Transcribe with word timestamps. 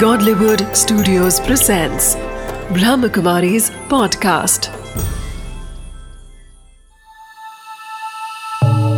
Godlywood 0.00 0.58
Studios 0.58 1.40
presents 1.40 2.06
Brahmakumari's 2.68 3.70
podcast. 3.70 4.66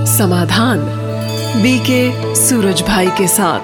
समाधान 0.06 0.78
BK 1.62 2.34
Suraj 2.34 2.82
भाई 2.82 3.06
के 3.06 3.28
साथ। 3.28 3.60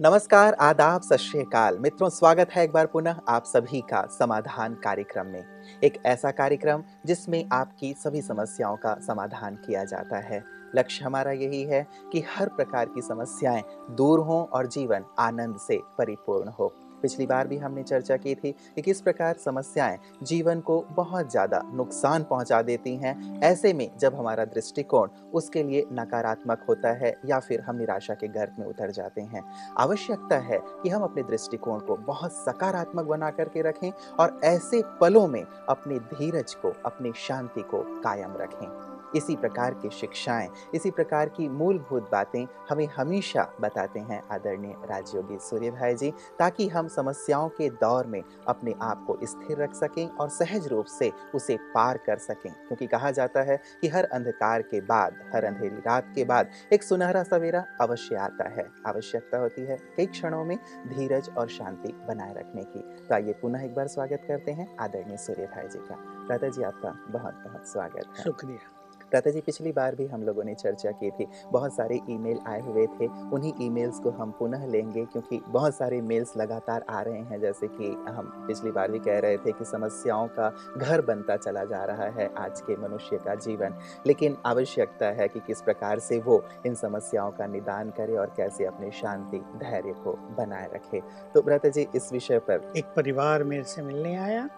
नमस्कार, 0.00 0.54
आदाब, 0.54 1.02
सत 1.02 1.16
श्रीकाल 1.16 1.78
मित्रों, 1.78 2.08
स्वागत 2.08 2.50
है 2.50 2.64
एक 2.64 2.72
बार 2.72 2.86
पुनः 2.86 3.16
आप 3.28 3.44
सभी 3.44 3.80
का 3.80 4.06
समाधान 4.18 4.74
कार्यक्रम 4.74 5.26
में। 5.26 5.44
एक 5.84 6.02
ऐसा 6.06 6.30
कार्यक्रम 6.30 6.82
जिसमें 7.06 7.48
आपकी 7.52 7.94
सभी 8.04 8.22
समस्याओं 8.22 8.76
का 8.76 8.94
समाधान 8.94 9.54
किया 9.54 9.84
जाता 9.84 10.16
है। 10.16 10.59
लक्ष्य 10.74 11.04
हमारा 11.04 11.32
यही 11.32 11.62
है 11.62 11.86
कि 12.12 12.24
हर 12.28 12.48
प्रकार 12.48 12.88
की 12.88 13.02
समस्याएँ 13.02 13.62
दूर 13.90 14.20
हों 14.20 14.44
और 14.44 14.66
जीवन 14.66 15.04
आनंद 15.18 15.58
से 15.58 15.80
परिपूर्ण 15.98 16.50
हो। 16.50 16.72
पिछली 17.02 17.26
बार 17.26 17.46
भी 17.48 17.56
हमने 17.56 17.82
चर्चा 17.82 18.16
की 18.16 18.34
थी 18.34 18.50
कि 18.74 18.82
किस 18.82 19.00
प्रकार 19.00 19.36
समस्याएँ 19.36 19.96
जीवन 20.22 20.60
को 20.60 20.78
बहुत 20.90 21.30
ज़्यादा 21.30 21.60
नुकसान 21.74 22.22
पहुँचा 22.22 22.60
देती 22.62 22.94
हैं, 22.96 23.40
ऐसे 23.42 23.72
में 23.72 23.90
जब 23.98 24.14
हमारा 24.14 24.44
दृष्टिकोण 24.44 25.08
उसके 25.34 25.62
लिए 25.62 25.86
नकारात्मक 25.92 26.64
होता 26.68 26.92
है 26.94 27.14
या 27.26 27.38
फिर 27.38 27.60
हम 27.60 27.76
निराशा 27.76 28.14
के 28.14 28.28
गर्भ 28.28 28.56
में 28.58 28.66
उतर 28.66 28.90
जाते 28.90 29.20
हैं। 29.20 29.42
आवश्यकता 29.78 30.38
है 30.38 30.60
कि 30.82 30.88
हम 30.88 31.02
अपने 31.02 31.22
दृष्टिकोण 31.22 31.80
को 31.80 31.96
बहुत 31.96 32.32
सकारात्मक 32.34 33.04
बना 33.04 33.30
करके 33.30 33.62
रखें 33.62 33.90
और 34.20 34.40
ऐसे 34.44 34.82
पलों 35.00 35.26
में 35.26 35.42
अपने 35.42 35.98
धीरज 35.98 36.54
को, 36.54 36.74
अपनी 36.84 37.12
शांति 37.16 37.62
को 37.62 37.84
कायम 38.00 38.36
रखें। 38.36 38.89
इसी 39.16 39.36
प्रकार 39.36 39.74
की 39.74 39.90
शिक्षाएँ, 39.90 40.48
इसी 40.74 40.90
प्रकार 40.90 41.28
की 41.28 41.48
मूलभूत 41.48 42.10
बातें 42.12 42.46
हमें 42.70 42.86
हमेशा 42.86 43.42
बताते 43.60 44.00
हैं 44.00 44.22
आदरणीय 44.32 44.74
राजयोगी 44.86 45.38
सूर्य 45.38 45.70
भाई 45.70 45.94
जी, 45.94 46.10
ताकि 46.38 46.68
हम 46.68 46.88
समस्याओं 46.88 47.48
के 47.48 47.68
दौर 47.70 48.06
में 48.06 48.22
अपने 48.48 48.74
आप 48.82 49.04
को 49.06 49.18
स्थिर 49.22 49.58
रख 49.58 49.74
सकें 49.74 50.08
और 50.08 50.28
सहज 50.28 50.66
रूप 50.68 50.84
से 50.84 51.10
उसे 51.34 51.56
पार 51.74 51.96
कर 51.96 52.18
सकें। 52.18 52.52
क्योंकि 52.52 52.86
कहा 52.86 53.10
जाता 53.10 53.42
है 53.42 53.60
कि 53.80 53.88
हर 53.88 54.04
अंधकार 54.04 54.62
के 54.62 54.80
बाद, 54.80 55.16
हर 55.34 55.44
अंधेरी 55.44 55.76
रात 55.76 56.12
के 56.14 56.24
बाद 56.24 56.50
एक 56.72 56.82
सुनहरा 56.82 57.22
सवेरा 57.22 57.64
अवश्य 57.80 58.16
आता 58.16 58.48
है, 58.48 58.68
आवश्यकता 58.86 59.38
होती 59.38 59.62
है 59.62 59.76
कई 59.96 60.06
क्षणों 60.06 60.44
में 60.44 60.56
धीरज 60.88 61.30
और 61.38 61.48
शांति 61.48 61.92
बनाए 62.08 62.34
रखने 62.34 62.64
की। 62.64 62.80
तो 63.06 63.14
आइए 63.14 63.32
पुनः 63.32 63.64
एक 63.64 63.74
बार 63.74 63.88
स्वागत 63.88 64.24
करते 64.28 64.52
हैं 64.52 64.76
आदरणीय 64.80 65.16
सूर्य 65.16 65.46
भाई 65.46 65.68
जी 65.68 65.78
का। 65.78 65.96
दादा 66.28 66.48
जी 66.48 66.62
आपका 66.62 66.90
बहुत 67.08 67.34
बहुत 67.34 67.68
स्वागत 67.68 68.18
है। 68.18 68.24
शुक्रिया। 68.24 68.79
प्राता 69.10 69.30
जी 69.30 69.40
पिछली 69.40 69.72
बार 69.72 69.94
भी 69.94 70.06
हम 70.06 70.22
लोगों 70.22 70.44
ने 70.44 70.54
चर्चा 70.54 70.90
की 70.90 71.10
थी। 71.10 71.26
बहुत 71.52 71.74
सारे 71.74 72.00
ईमेल 72.10 72.38
आए 72.46 72.60
हुए 72.60 72.86
थे। 72.86 73.06
उन्हीं 73.06 73.52
ईमेल्स 73.60 73.98
को 73.98 74.10
हम 74.10 74.30
पुनः 74.30 74.66
लेंगे 74.66 75.04
क्योंकि 75.04 75.42
बहुत 75.48 75.74
सारे 75.74 76.00
मेल्स 76.00 76.36
लगातार 76.36 76.84
आ 76.90 77.00
रहे 77.00 77.20
हैं। 77.20 77.40
जैसे 77.40 77.68
कि 77.68 77.86
हम 78.08 78.44
पिछली 78.46 78.70
बार 78.70 78.90
भी 78.90 78.98
कह 78.98 79.18
रहे 79.18 79.36
थे 79.36 79.52
कि 79.52 79.64
समस्याओं 79.64 80.28
का 80.28 80.54
घर 80.76 81.02
बनता 81.02 81.36
चला 81.36 81.64
जा 81.64 81.84
रहा 81.84 82.04
है 82.04 82.34
आज 82.38 82.60
के 82.60 82.76
मनुष्य 82.76 83.16
का 83.16 83.34
जीवन। 83.34 83.74
लेकिन 84.06 84.36
आवश्यकता 84.46 85.06
है 85.06 85.28
कि 85.28 85.40
किस 85.40 85.62
प्रकार 85.62 85.98
से 85.98 86.18
वो 86.20 86.44
इन 86.66 86.74
समस्याओं 86.74 87.30
का 87.30 87.46
निदान 87.46 87.90
करे 87.90 88.16
और 88.16 88.34
कैसे 88.36 88.64
अपनी 88.64 88.90
शांति 88.90 89.38
धैर्य 89.38 89.92
को 89.92 90.12
बनाए 90.12 90.70
रखे। 90.74 91.02
तो 91.34 91.42
ब्रत 91.42 91.66
जी 91.66 91.88
इस 91.94 92.12
विषय 92.12 92.38
पर 92.38 92.72
एक 92.76 92.84
परिवार 92.84 93.44
मेरे 93.44 93.64
से 93.64 93.82
मिलने 93.82 94.16
आया। 94.16 94.48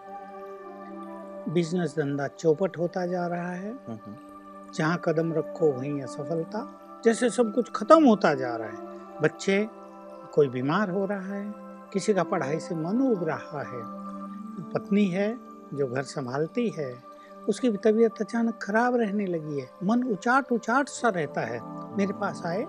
बिज़नेस 1.49 1.91
धंधा 1.91 2.27
चौपट 2.27 2.77
होता 2.77 3.05
जा 3.05 3.27
रहा 3.27 3.51
है। 3.51 3.71
हम्म, 3.71 3.99
हम्म। 4.05 4.32
जहाँ 4.75 5.01
कदम 5.05 5.33
रखो 5.33 5.71
वहीं 5.71 6.01
असफलता। 6.01 6.67
जैसे 7.05 7.29
सब 7.29 7.53
कुछ 7.53 7.71
खत्म 7.71 8.05
होता 8.05 8.33
जा 8.33 8.55
रहा 8.55 8.67
है। 8.67 9.19
बच्चे, 9.21 9.67
कोई 10.33 10.47
बीमार 10.47 10.89
हो 10.89 11.05
रहा 11.05 11.33
है, 11.35 11.53
किसी 11.93 12.13
का 12.13 12.23
पढ़ाई 12.23 12.59
से 12.59 12.75
मन 12.75 13.01
उब 13.01 13.23
रहा 13.23 13.61
है। 13.61 13.81
पत्नी 14.73 15.05
है 15.05 15.37
जो 15.73 15.87
घर 15.87 16.01
संभालती 16.01 16.67
है, 16.69 16.93
उसकी 17.49 17.71
तबीयत 17.77 18.21
अचानक 18.21 18.59
खराब 18.61 18.95
रहने 18.95 19.25
लगी 19.25 19.59
है। 19.59 19.69
मन 19.83 20.03
उचाट 20.03 20.51
उचाट 20.51 20.87
सा 20.87 21.09
रहता 21.09 21.41
है। 21.41 21.59
मेरे 21.97 22.13
पास 22.13 22.41
आए 22.45 22.65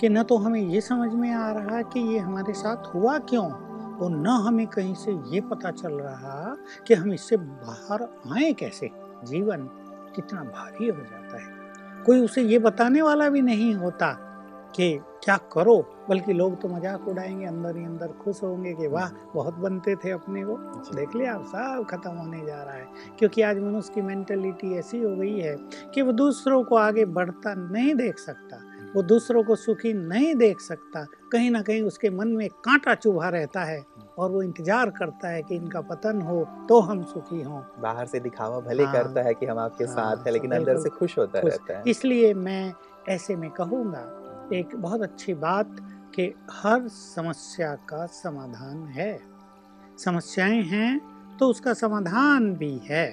कि 0.00 0.08
न 0.08 0.22
तो 0.22 0.36
हमें 0.36 0.60
ये 0.60 0.80
समझ 0.80 1.12
में 1.12 1.30
आ 1.32 1.50
रहा 1.52 1.82
कि 1.82 2.00
ये 2.00 2.18
हमारे 2.18 2.52
साथ 2.52 2.94
हुआ 2.94 3.18
क्यों, 3.18 3.50
और 3.96 4.10
न 4.10 4.26
हमें 4.26 4.66
कहीं 4.66 4.94
से 4.94 5.12
ये 5.28 5.40
पता 5.40 5.70
चल 5.70 5.92
रहा 5.92 6.56
कि 6.86 6.94
हम 6.94 7.12
इससे 7.12 7.36
बाहर 7.36 8.02
आए 8.32 8.52
कैसे। 8.52 8.90
जीवन 9.24 9.68
कितना 10.16 10.44
भारी 10.44 10.88
हो 10.88 10.96
जाता 10.96 11.38
है। 11.38 12.04
कोई 12.04 12.20
उसे 12.20 12.42
ये 12.42 12.58
बताने 12.58 13.02
वाला 13.02 13.28
भी 13.28 13.42
नहीं 13.42 13.74
होता 13.74 14.12
कि 14.76 14.98
क्या 15.24 15.36
करो 15.52 15.76
बल्कि 16.08 16.32
लोग 16.32 16.60
तो 16.62 16.68
मज़ाक 16.68 17.06
उड़ाएँगे 17.08 17.46
अंदर 17.46 17.76
ही 17.76 17.84
अंदर 17.84 18.12
खुश 18.22 18.42
होंगे 18.42 18.72
कि 18.74 18.86
वाह 18.86 19.10
बहुत 19.34 19.54
बनते 19.54 19.94
थे 19.96 20.10
अपने 20.10 20.42
को 20.44 20.56
देख 20.94 21.14
लिया 21.16 21.34
आप 21.34 21.44
सब 21.44 21.86
खत्म 21.90 22.10
होने 22.10 22.44
जा 22.46 22.62
रहा 22.62 22.74
है 22.74 22.86
क्योंकि 23.18 23.42
आज 23.42 23.58
मनुष्य 23.58 23.92
की 23.94 24.02
मेंटेलिटी 24.02 24.74
ऐसी 24.74 25.02
हो 25.02 25.16
गई 25.16 25.38
है 25.38 25.56
कि 25.94 26.02
वो 26.02 26.12
दूसरों 26.12 26.62
को 26.64 26.76
आगे 26.76 27.04
बढ़ता 27.04 27.54
नहीं 27.54 27.94
देख 27.94 28.18
सकता 28.18 28.60
वो 28.96 29.02
दूसरों 29.02 29.44
को 29.44 29.56
सुखी 29.56 29.92
नहीं 29.92 30.34
देख 30.34 30.60
सकता 30.60 31.06
कहीं 31.32 31.50
ना 31.50 31.62
कहीं 31.62 31.82
उसके 31.82 32.10
मन 32.10 32.28
में 32.28 32.48
कांटा 32.48 32.94
चुभा 32.94 33.28
रहता 33.28 33.64
है। 33.64 33.84
और 34.18 34.30
वो 34.30 34.42
इंतज़ार 34.42 34.90
करता 34.90 35.28
है 35.28 35.42
कि 35.42 35.54
इनका 35.54 35.80
पतन 35.80 36.20
हो 36.20 36.44
तो 36.68 36.80
हम 36.80 37.02
सुखी 37.04 37.42
हों। 37.42 37.60
बाहर 37.80 38.06
से 38.06 38.20
दिखावा 38.20 38.60
भले 38.60 38.84
हाँ, 38.84 38.92
करता 38.92 39.22
है 39.22 39.34
कि 39.34 39.46
हम 39.46 39.58
आपके 39.58 39.84
हाँ, 39.84 39.94
साथ 39.94 40.26
हैं 40.26 40.32
लेकिन 40.32 40.52
अंदर 40.52 40.78
से 40.78 40.88
खुश 40.88 41.18
होता 41.18 41.40
खुश, 41.40 41.52
रहता 41.52 41.78
है। 41.78 41.82
इसलिए 41.86 42.32
मैं 42.34 42.72
ऐसे 43.08 43.36
में 43.36 43.50
कहूँगा 43.50 44.00
एक 44.52 44.74
बहुत 44.76 45.02
अच्छी 45.02 45.34
बात 45.34 45.76
कि 46.14 46.32
हर 46.52 46.88
समस्या 46.88 47.74
का 47.88 48.06
समाधान 48.06 48.86
है। 48.88 49.18
समस्याएँ 50.04 50.62
हैं 50.62 51.36
तो 51.38 51.48
उसका 51.48 51.72
समाधान 51.74 52.52
भी 52.54 52.76
है। 52.84 53.06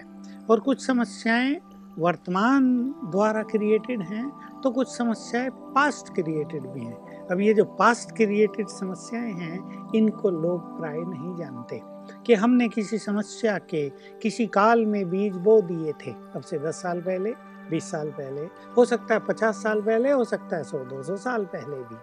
और 0.50 0.60
कुछ 0.60 0.86
समस्याएँ 0.86 1.56
वर्तमान 2.00 2.74
द्वारा 3.12 3.42
क्रिएटेड 3.44 4.02
हैं 4.02 4.30
तो 4.62 4.72
कुछ 4.72 4.88
समस्याएँ 4.88 5.50
पास्ट 5.76 6.14
क्रिएटेड 6.16 6.64
भी 6.64 6.86
हैं। 6.86 7.03
अब 7.32 7.40
ये 7.40 7.54
जो 7.54 7.66
पास्ट 7.66 8.16
क्रिएटेड 8.16 8.68
समस्याएँ 8.68 9.34
हैं, 9.34 9.92
इनको 9.96 10.30
लोग 10.30 10.80
प्राय 10.80 10.98
नहीं 10.98 11.36
जानते 11.36 11.82
कि 12.26 12.34
हमने 12.34 12.70
किसी 12.70 12.98
समस्या 12.98 13.58
के 13.58 13.90
किसी 14.22 14.48
काल 14.48 14.86
में 14.86 15.10
बीज 15.10 15.36
बो 15.36 15.62
दिए 15.62 15.92
थे। 15.92 16.12
अब 16.12 16.42
से 16.42 16.60
दस 16.60 16.82
साल 16.82 17.02
पहले, 17.02 17.34
बीस 17.70 17.92
साल 17.92 18.10
पहले, 18.10 18.42
हो 18.78 18.86
सकता 18.86 19.14
है 19.14 19.20
पचास 19.20 19.56
साल 19.56 19.82
पहले, 19.82 20.12
हो 20.12 20.24
सकता 20.24 20.58
है 20.58 20.64
सौ, 20.64 20.78
दो 20.78 21.04
सौ 21.04 21.16
साल 21.16 21.46
पहले 21.46 21.78
भी। 21.78 21.96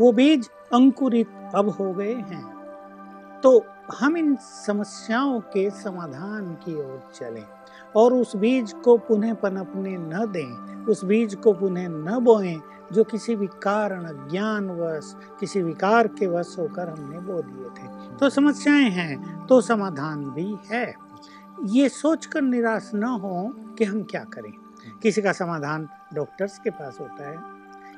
वो 0.00 0.12
बीज 0.12 0.50
अंकुरित 0.72 1.28
अब 1.54 1.68
हो 1.68 1.92
गए 1.92 2.14
हैं। 2.14 2.54
तो 3.42 3.64
हम 3.98 4.16
इन 4.16 4.36
समस्याओं 4.36 5.40
के 5.40 5.70
समाधान 5.70 6.54
की 6.54 6.74
ओर 6.74 7.10
चलें। 7.14 7.46
और 7.96 8.14
उस 8.14 8.36
बीज 8.36 8.72
को 8.72 8.96
पुनः 8.98 9.34
पनपने 9.34 9.96
न 9.98 10.26
दें, 10.32 10.84
उस 10.84 11.04
बीज 11.04 11.34
को 11.34 11.52
पुनः 11.52 11.88
न 11.88 12.18
बोएँ, 12.20 12.60
जो 12.92 13.04
किसी 13.04 13.36
भी 13.36 13.46
कारण, 13.46 14.28
ज्ञानवश, 14.28 15.14
किसी 15.40 15.62
विकार 15.62 16.08
के 16.08 16.26
वश 16.26 16.56
होकर 16.58 16.88
हमने 16.88 17.18
बो 17.18 17.40
दिए 17.42 17.68
थे। 17.68 18.16
तो 18.16 18.30
समस्याएँ 18.30 18.90
हैं 18.90 19.46
तो 19.46 19.60
समाधान 19.60 20.24
भी 20.24 20.56
है। 20.70 20.94
ये 21.64 21.88
सोचकर 21.88 22.42
निराश 22.42 22.90
न 22.94 23.04
हो 23.04 23.52
कि 23.78 23.84
हम 23.84 24.02
क्या 24.02 24.24
करें। 24.24 24.52
किसी 25.02 25.22
का 25.22 25.32
समाधान 25.32 25.88
डॉक्टर्स 26.14 26.58
के 26.58 26.70
पास 26.70 26.98
होता 27.00 27.28
है, 27.28 27.38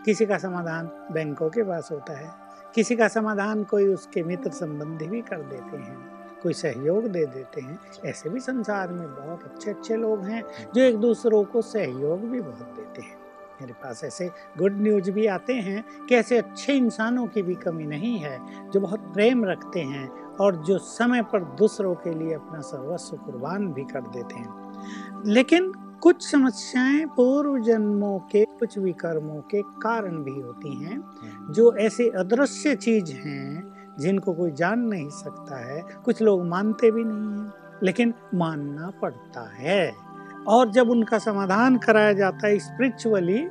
किसी 0.05 0.27
का 0.27 0.39
समाधान 0.39 0.87
बैंकों 1.13 1.49
के 1.51 1.63
पास 1.63 1.89
होता 1.93 2.19
है, 2.19 2.31
किसी 2.75 2.97
का 2.97 3.09
समाधान 3.09 3.65
कोई 3.65 3.87
उसके 3.87 4.23
मित्र 4.23 4.51
संबंधी 4.51 5.07
भी 5.07 5.21
कर 5.21 5.43
देते 5.43 5.77
हैं। 5.77 6.16
कोई 6.43 6.53
सहयोग 6.53 7.07
दे 7.07 7.27
देते 7.27 7.61
हैं। 7.61 7.79
ऐसे 8.05 8.31
भी 8.31 8.41
संसार 8.41 8.93
में 8.93 9.09
बहुत 9.09 9.43
अच्छे 9.43 9.71
अच्छे 9.71 9.97
लोग 9.97 10.25
हैं 10.25 10.43
जो। 10.75 10.83
एक 10.83 10.97
दूसरों 10.97 11.45
को 11.45 11.63
सहयोग 11.63 12.21
भी 12.21 12.41
बहुत 12.41 12.75
देते 12.77 13.03
हैं। 13.03 13.17
मेरे 13.61 13.73
पास 13.73 14.05
ऐसे 14.05 14.31
गुड 14.59 14.73
न्यूज़ 14.73 15.11
भी 15.11 15.27
आते 15.27 15.55
हैं 15.55 16.07
कि 16.09 16.15
ऐसे 16.15 16.39
अच्छे 16.39 16.73
इंसानों 16.73 17.27
की 17.27 17.43
भी 17.43 17.55
कमी 17.55 17.85
नहीं 17.85 18.19
है 18.19 18.71
जो 18.71 18.81
बहुत 18.81 19.01
प्रेम 19.01 19.45
रखते 19.45 19.81
हैं 19.81 20.25
और 20.25 20.57
जो 20.57 20.79
समय 20.79 21.23
पर 21.23 21.45
दूसरों 21.45 21.95
के 21.95 22.15
लिए 22.15 22.35
अपना 22.35 22.61
सर्वस्व 22.61 23.17
कुर्बान 23.17 23.73
भी 23.73 23.85
कर 23.85 24.01
देते 24.01 24.35
हैं। 24.35 24.73
लेकिन 25.27 25.73
कुछ 26.03 26.31
समस्याएँ 26.31 27.07
पूर्व 27.07 27.59
जन्मों 27.59 28.19
के 28.19 28.45
कुछ 28.45 28.79
विकर्मों 28.79 29.41
के 29.41 29.63
कारण 29.63 30.23
भी 30.23 30.41
होती 30.41 30.85
हैं 30.85 31.03
जो 31.51 31.77
ऐसे 31.77 32.09
अदृश्य 32.09 32.77
चीज़ 32.77 33.13
हैं 33.13 33.76
जिनको 33.99 34.33
कोई 34.33 34.51
जान 34.51 34.81
नहीं 34.81 35.09
सकता 35.09 35.57
है, 35.57 35.83
कुछ 36.05 36.23
लोग 36.23 36.45
मानते 36.45 36.91
भी 36.91 37.05
नहीं 37.05 37.43
हैं, 37.43 37.53
लेकिन 37.83 38.15
मानना 38.35 38.91
पड़ता 39.03 39.51
है। 39.55 39.93
और 40.49 40.71
जब 40.71 40.91
उनका 40.91 41.19
समाधान 41.19 41.79
कराया 41.79 42.13
जाता 42.13 42.47
है 42.47 42.59
स्पिरिचुअली 42.59 43.49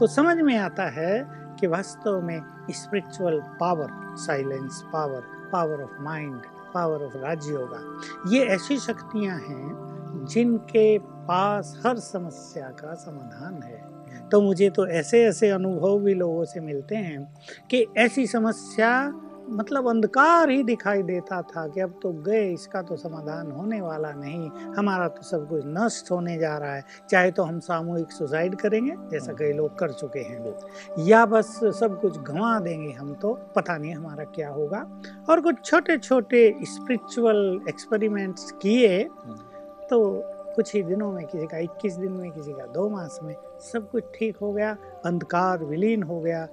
तो 0.00 0.06
समझ 0.06 0.36
में 0.36 0.58
आता 0.58 0.84
है 0.84 1.26
कि 1.60 1.66
वास्तव 1.66 2.20
में 2.20 2.42
spiritual 2.70 3.40
power 3.60 3.88
silence 4.16 4.84
power 4.92 5.22
power 5.52 5.82
of 5.82 5.90
mind 6.00 6.40
power 6.74 7.04
of 7.04 7.16
Rajyoga 7.16 8.00
ये 8.32 8.44
ऐसी 8.44 8.78
शक्तियाँ 8.78 9.38
हैं 9.38 9.94
जिनके 10.30 10.98
पास 10.98 11.82
हर 11.86 11.98
समस्या 11.98 12.68
का 12.68 12.94
समाधान 12.94 13.62
है। 13.62 13.94
तो 14.28 14.40
मुझे 14.40 14.70
तो 14.70 14.86
ऐसे 14.86 15.24
ऐसे 15.24 15.50
अनुभव 15.50 15.98
भी 15.98 16.14
लोगों 16.14 16.44
से 16.44 16.60
मिलते 16.60 16.96
हैं 16.96 17.34
कि 17.70 17.86
ऐसी 17.96 18.26
समस्या 18.26 19.12
मतलब 19.48 19.88
अंधकार 19.88 20.50
ही 20.50 20.62
दिखाई 20.62 21.02
देता 21.02 21.40
था 21.42 21.66
कि 21.68 21.80
अब 21.80 21.98
तो 22.02 22.12
गए 22.22 22.48
इसका 22.52 22.82
तो 22.82 22.96
समाधान 22.96 23.50
होने 23.52 23.80
वाला 23.80 24.12
नहीं। 24.12 24.48
हमारा 24.76 25.08
तो 25.08 25.22
सब 25.22 25.48
कुछ 25.48 25.62
नष्ट 25.66 26.10
होने 26.10 26.36
जा 26.38 26.56
रहा 26.58 26.74
है। 26.74 26.84
चाहे 27.10 27.30
तो 27.30 27.42
हम 27.42 27.58
सामूहिक 27.60 28.12
सुसाइड 28.12 28.54
करेंगे 28.54 28.94
जैसा 29.10 29.32
कई 29.32 29.52
लोग 29.52 29.78
कर 29.78 29.92
चुके 29.92 30.20
हैं। 30.20 31.06
या 31.06 31.24
बस 31.26 31.58
सब 31.80 32.00
कुछ 32.00 32.18
गंवा 32.20 32.58
देंगे 32.60 32.90
हम 32.92 33.14
तो 33.14 33.32
पता 33.56 33.76
नहीं 33.76 33.94
हमारा 33.94 34.24
क्या 34.24 34.48
होगा। 34.48 34.86
और 35.30 35.40
कुछ 35.40 35.64
छोटे 35.64 35.98
छोटे 35.98 36.48
स्पिरिचुअल 36.64 37.60
एक्सपेरिमेंट्स 37.68 38.50
किए 38.62 39.02
तो 39.90 40.00
कुछ 40.54 40.74
ही 40.74 40.82
दिनों 40.82 41.12
में 41.12 41.24
किसी 41.26 41.46
का 41.46 41.58
21 41.58 41.96
दिन 41.98 42.12
में 42.12 42.30
किसी 42.32 42.52
का 42.52 42.66
दो 42.66 42.88
मास 42.88 43.18
में 43.22 43.34
सब 43.62 43.90
कुछ 43.90 44.04
ठीक 44.14 44.36
हो 44.36 44.52
गया 44.52 44.76
अंधकार 45.04 45.64
विलीन 45.64 46.02
हो 46.02 46.20
गया 46.20 46.46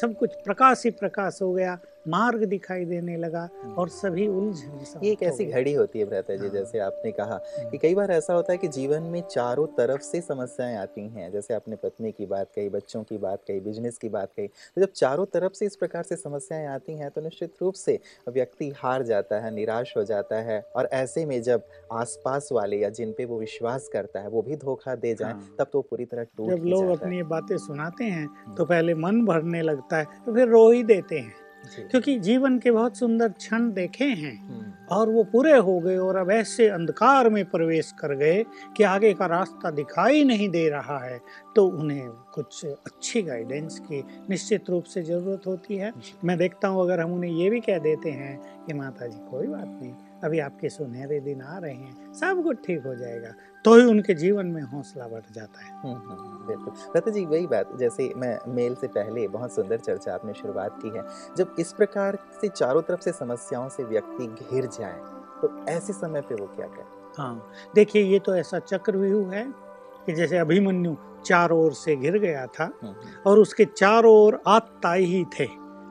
सब 0.00 0.14
कुछ 0.18 0.34
प्रकाश 0.44 0.82
ही 0.84 0.90
प्रकाश 0.90 1.38
हो 1.42 1.52
गया। 1.52 1.78
मार्ग 2.08 2.44
दिखाई 2.44 2.84
देने 2.84 3.16
लगा 3.16 3.48
हम्म। 3.54 3.74
और 3.74 3.88
सभी 3.88 4.26
उलझन 4.28 5.00
ये 5.04 5.10
एक 5.12 5.22
ऐसी 5.22 5.44
घड़ी 5.44 5.72
होती 5.72 5.98
है 5.98 6.04
भ्राता 6.04 6.36
जी 6.36 6.46
हाँ। 6.46 6.54
जैसे 6.54 6.78
आपने 6.78 7.10
कहा 7.12 7.34
हम्म। 7.34 7.70
कि 7.70 7.78
कई 7.78 7.94
बार 7.94 8.10
ऐसा 8.10 8.34
होता 8.34 8.52
है 8.52 8.58
कि 8.58 8.68
जीवन 8.68 9.02
में 9.02 9.20
चारों 9.30 9.66
तरफ़ 9.66 10.02
से 10.02 10.20
समस्याएँ 10.20 10.76
आती 10.76 11.08
हैं 11.08 11.30
जैसे 11.32 11.54
आपने 11.54 11.76
पत्नी 11.76 12.12
की 12.12 12.26
बात 12.26 12.50
कही 12.56 12.68
बच्चों 12.68 13.02
की 13.02 13.18
बात 13.18 13.42
कही 13.48 13.60
बिज़नेस 13.60 13.98
की 13.98 14.08
बात 14.08 14.32
कही 14.36 14.46
तो 14.46 14.80
जब 14.80 14.92
चारों 14.92 15.26
तरफ़ 15.26 15.52
से 15.52 15.66
इस 15.66 15.76
प्रकार 15.76 16.02
से 16.02 16.16
समस्याएँ 16.16 16.66
आती 16.66 16.94
हैं 16.94 17.10
तो 17.10 17.20
निश्चित 17.20 17.54
रूप 17.62 17.74
से 17.74 17.98
व्यक्ति 18.28 18.72
हार 18.76 19.02
जाता 19.02 19.40
है 19.40 19.54
निराश 19.54 19.94
हो 19.96 20.04
जाता 20.04 20.40
है 20.40 20.60
और 20.76 20.88
ऐसे 20.92 21.26
में 21.26 21.40
जब 21.42 21.64
आसपास 21.92 22.48
वाले 22.52 22.76
या 22.76 22.88
जिन 22.90 23.12
पे 23.12 23.24
वो 23.24 23.38
विश्वास 23.38 23.88
करता 23.92 24.20
है 24.20 24.28
वो 24.28 24.42
भी 24.42 24.56
धोखा 24.56 24.94
दे 24.94 25.14
जाए 25.14 25.32
हाँ। 25.32 25.54
तब 25.58 25.70
तो 25.72 25.82
पूरी 25.82 26.04
तरह 26.04 26.24
टूट 26.36 26.50
जब 26.50 26.64
लोग 26.64 26.88
अपनी 26.90 27.22
बातें 27.26 27.56
सुनाते 27.58 28.04
हैं 28.04 28.54
तो 28.56 28.64
पहले 28.64 28.94
मन 28.94 29.24
भरने 29.26 29.62
लगता 29.62 29.96
है 29.96 30.04
तो 30.26 30.34
फिर 30.34 30.48
रो 30.48 30.70
ही 30.70 30.82
देते 30.84 31.18
हैं। 31.18 31.49
क्योंकि 31.90 32.18
जीवन 32.18 32.58
के 32.58 32.70
बहुत 32.70 32.96
सुंदर 32.96 33.28
क्षण 33.28 33.70
देखे 33.72 34.04
हैं 34.04 34.36
हम्म, 34.48 34.72
और 34.90 35.08
वो 35.08 35.24
पूरे 35.24 35.56
हो 35.56 35.78
गए 35.80 35.96
और 35.96 36.16
अब 36.16 36.30
ऐसे 36.30 36.68
अंधकार 36.68 37.28
में 37.28 37.44
प्रवेश 37.44 37.92
कर 37.92 38.14
गए 38.14 38.44
कि 38.76 38.82
आगे 38.82 39.12
का 39.14 39.26
रास्ता 39.26 39.70
दिखाई 39.70 40.24
नहीं 40.24 40.48
दे 40.48 40.68
रहा 40.68 40.98
है 40.98 41.20
तो 41.56 41.66
उन्हें 41.66 42.08
कुछ 42.34 42.64
अच्छी 42.66 43.22
गाइडेंस 43.22 43.78
की 43.78 44.04
निश्चित 44.30 44.70
रूप 44.70 44.84
से 44.84 45.02
ज़रूरत 45.02 45.46
होती 45.46 45.76
है। 45.76 45.92
मैं 46.24 46.38
देखता 46.38 46.68
हूँ 46.68 46.82
अगर 46.82 47.00
हम 47.00 47.12
उन्हें 47.12 47.32
ये 47.32 47.50
भी 47.50 47.60
कह 47.60 47.78
देते 47.78 48.10
हैं 48.10 48.36
कि 48.66 48.72
माता 48.72 49.06
जी 49.06 49.18
कोई 49.30 49.46
बात 49.46 49.78
नहीं। 49.82 49.92
अभी 50.24 50.38
आपके 50.38 50.68
सुनहरे 50.68 51.18
दिन 51.20 51.40
आ 51.42 51.58
रहे 51.58 51.72
हैं 51.72 52.12
सब 52.12 52.42
कुछ 52.42 52.56
ठीक 52.66 52.86
हो 52.86 52.94
जाएगा 52.94 53.32
तो 53.64 53.74
ही 53.76 53.84
उनके 53.84 54.14
जीवन 54.14 54.46
में 54.46 54.62
हौसला 54.62 55.06
बढ़ 55.08 55.32
जाता 55.32 55.64
है। 55.64 55.70
हम्म, 55.72 55.94
हम्म, 55.94 56.18
हम्म, 56.20 56.46
बिल्कुल। 56.46 56.72
रता 56.96 57.10
जी 57.10 57.24
वही 57.24 57.46
बात 57.46 57.76
जैसे 57.78 58.12
मैं 58.16 58.38
मेल 58.54 58.74
से 58.74 58.86
पहले 58.88 59.26
बहुत 59.28 59.54
सुंदर 59.54 59.78
चर्चा 59.78 60.14
आपने 60.14 60.34
शुरुआत 60.34 60.78
की 60.82 60.96
है 60.98 61.04
जब 61.36 61.54
इस 61.58 61.72
प्रकार 61.72 62.18
से 62.40 62.48
चारों 62.48 62.82
तरफ़ 62.82 63.00
से 63.00 63.12
समस्याओं 63.12 63.68
से 63.68 63.84
व्यक्ति 63.84 64.26
घिर 64.26 64.66
जाए 64.78 64.98
तो 65.42 65.64
ऐसे 65.68 65.92
समय 65.92 66.20
पे 66.20 66.34
वो 66.34 66.46
क्या 66.46 66.66
करे 66.66 66.98
हाँ 67.18 67.50
देखिए 67.74 68.02
ये 68.02 68.18
तो 68.18 68.34
ऐसा 68.36 68.58
चक्रव्यूह 68.58 69.34
है 69.34 69.44
कि 70.06 70.12
जैसे 70.12 70.38
अभिमन्यु 70.38 70.94
चारों 71.26 71.58
ओर 71.64 71.72
से 71.74 71.96
घिर 71.96 72.18
गया 72.18 72.46
था 72.46 72.70
और 73.26 73.38
उसके 73.38 73.64
चारों 73.64 74.12
ओर 74.16 74.40
आताई 74.46 75.04
ही 75.04 75.24
थे। 75.38 75.46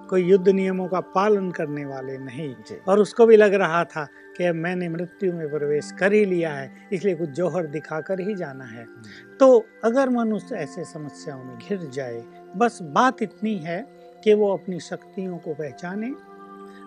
कोई 0.09 0.23
युद्ध 0.23 0.47
नियमों 0.49 0.87
का 0.87 0.99
पालन 1.09 1.49
करने 1.51 1.85
वाले 1.85 2.17
नहीं। 2.17 2.53
और 2.87 2.99
उसको 2.99 3.25
भी 3.25 3.35
लग 3.37 3.53
रहा 3.53 3.83
था 3.85 4.05
कि 4.37 4.51
मैंने 4.51 4.89
मृत्यु 4.89 5.33
में 5.33 5.49
प्रवेश 5.49 5.91
कर 5.91 6.13
ही 6.13 6.23
लिया 6.25 6.53
है 6.53 6.87
इसलिए 6.93 7.15
कुछ 7.15 7.29
जौहर 7.29 7.67
दिखाकर 7.67 8.19
ही 8.19 8.35
जाना 8.35 8.65
है। 8.65 8.85
तो 9.39 9.65
अगर 9.83 10.09
मनुष्य 10.09 10.55
ऐसे 10.55 10.83
समस्याओं 10.83 11.43
में 11.43 11.57
घिर 11.57 11.89
जाए 11.89 12.23
बस 12.57 12.79
बात 12.93 13.21
इतनी 13.21 13.55
है 13.57 13.79
कि 14.23 14.33
वो 14.33 14.51
अपनी 14.53 14.79
शक्तियों 14.79 15.37
को 15.37 15.53
पहचाने। 15.53 16.13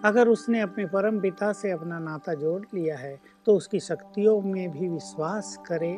अगर 0.04 0.28
उसने 0.28 0.60
अपने 0.60 0.84
परम 0.86 1.20
पिता 1.20 1.52
से 1.52 1.70
अपना 1.70 1.98
नाता 1.98 2.34
जोड़ 2.34 2.60
लिया 2.74 2.96
है 2.96 3.18
तो 3.46 3.54
उसकी 3.56 3.80
शक्तियों 3.80 4.40
में 4.42 4.70
भी 4.70 4.88
विश्वास 4.88 5.56
करे। 5.66 5.92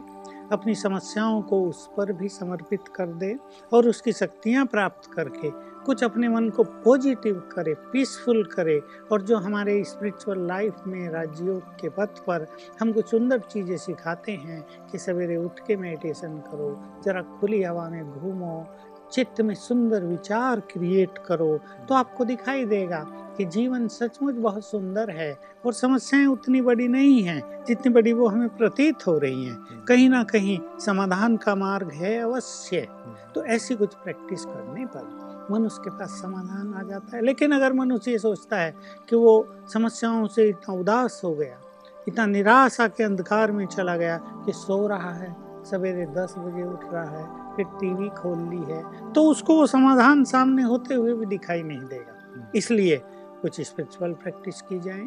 अपनी 0.52 0.74
समस्याओं 0.74 1.42
को 1.42 1.62
उस 1.62 1.90
पर 1.96 2.12
भी 2.12 2.28
समर्पित 2.28 2.88
कर 2.88 3.06
दे 3.06 3.36
और 3.72 3.88
उसकी 3.88 4.12
शक्तियाँ 4.12 4.66
प्राप्त 4.66 5.12
करके 5.12 5.50
कुछ 5.84 6.04
अपने 6.04 6.28
मन 6.28 6.50
को 6.50 6.64
पॉजिटिव 6.64 7.34
करे 7.52 7.74
पीसफुल 7.74 8.44
करे 8.44 8.82
और 9.12 9.22
जो 9.22 9.36
हमारे 9.36 9.84
स्पिरिचुअल 9.84 10.46
लाइफ 10.46 10.74
में 10.86 11.08
राजयोग 11.08 11.62
के 11.62 11.88
पथ 11.88 12.18
पर 12.18 12.46
हम 12.80 12.92
कुछ 12.92 13.10
सुंदर 13.10 13.38
चीज़ें 13.38 13.76
सिखाते 13.76 14.32
हैं 14.32 14.86
कि 14.86 14.98
सवेरे 14.98 15.36
उठ 15.36 15.60
के 15.66 15.76
मेडिटेशन 15.76 16.38
करो, 16.38 17.02
जरा 17.04 17.22
खुली 17.22 17.62
हवा 17.62 17.88
में 17.88 18.10
घूमो, 18.10 18.66
चित्त 19.12 19.40
में 19.40 19.54
सुंदर 19.54 20.04
विचार 20.04 20.60
क्रिएट 20.60 21.18
करो 21.26 21.58
तो 21.88 21.94
आपको 21.94 22.24
दिखाई 22.24 22.64
देगा 22.64 23.23
कि 23.36 23.44
जीवन 23.44 23.86
सचमुच 23.88 24.34
बहुत 24.34 24.64
सुंदर 24.64 25.10
है 25.10 25.32
और 25.66 25.72
समस्याएँ 25.72 26.26
उतनी 26.26 26.60
बड़ी 26.60 26.88
नहीं 26.88 27.22
हैं 27.22 27.40
जितनी 27.68 27.92
बड़ी 27.92 28.12
वो 28.12 28.28
हमें 28.28 28.48
प्रतीत 28.56 29.06
हो 29.06 29.18
रही 29.18 29.44
हैं। 29.44 29.84
कहीं 29.84 30.08
ना 30.08 30.22
कहीं 30.24 30.58
समाधान 30.80 31.36
का 31.36 31.54
मार्ग 31.54 31.90
है 31.92 32.18
अवश्य। 32.20 32.86
तो 33.34 33.44
ऐसी 33.46 33.74
कुछ 33.74 33.94
प्रैक्टिस 33.94 34.44
करने 34.44 34.86
पर 34.86 35.46
मनुष्य 35.50 35.82
के 35.84 35.90
पास 35.90 36.10
समाधान 36.22 36.74
आ 36.74 36.82
जाता 36.82 37.16
है। 37.16 37.22
लेकिन 37.24 37.52
अगर 37.52 37.72
मनुष्य 37.72 38.10
ये 38.10 38.18
सोचता 38.18 38.56
है 38.56 38.74
कि 39.08 39.16
वो 39.16 39.34
समस्याओं 39.72 40.26
से 40.26 40.48
इतना 40.48 40.74
उदास 40.74 41.20
हो 41.24 41.34
गया 41.34 41.60
इतना 42.08 42.26
निराशा 42.26 42.86
के 42.88 43.04
अंधकार 43.04 43.52
में 43.52 43.66
चला 43.66 43.96
गया 43.96 44.18
कि 44.46 44.52
सो 44.52 44.86
रहा 44.86 45.12
है 45.12 45.34
सवेरे 45.64 46.06
दस 46.06 46.34
बजे 46.38 46.62
उठ 46.62 46.84
रहा 46.92 47.10
है 47.10 47.56
फिर 47.56 47.66
टीवी 47.80 48.08
खोल 48.08 48.38
ली 48.38 48.62
है 48.72 49.12
तो 49.12 49.22
उसको 49.22 49.56
वो 49.56 49.66
समाधान 49.66 50.24
सामने 50.24 50.62
होते 50.62 50.94
हुए 50.94 51.14
भी 51.14 51.26
दिखाई 51.26 51.62
नहीं 51.62 51.80
देगा। 51.80 52.50
इसलिए 52.54 52.96
कुछ 53.44 53.60
स्पिरिचुअल 53.60 54.12
प्रैक्टिस 54.12 54.60
की 54.60 54.78
जाए, 54.80 55.02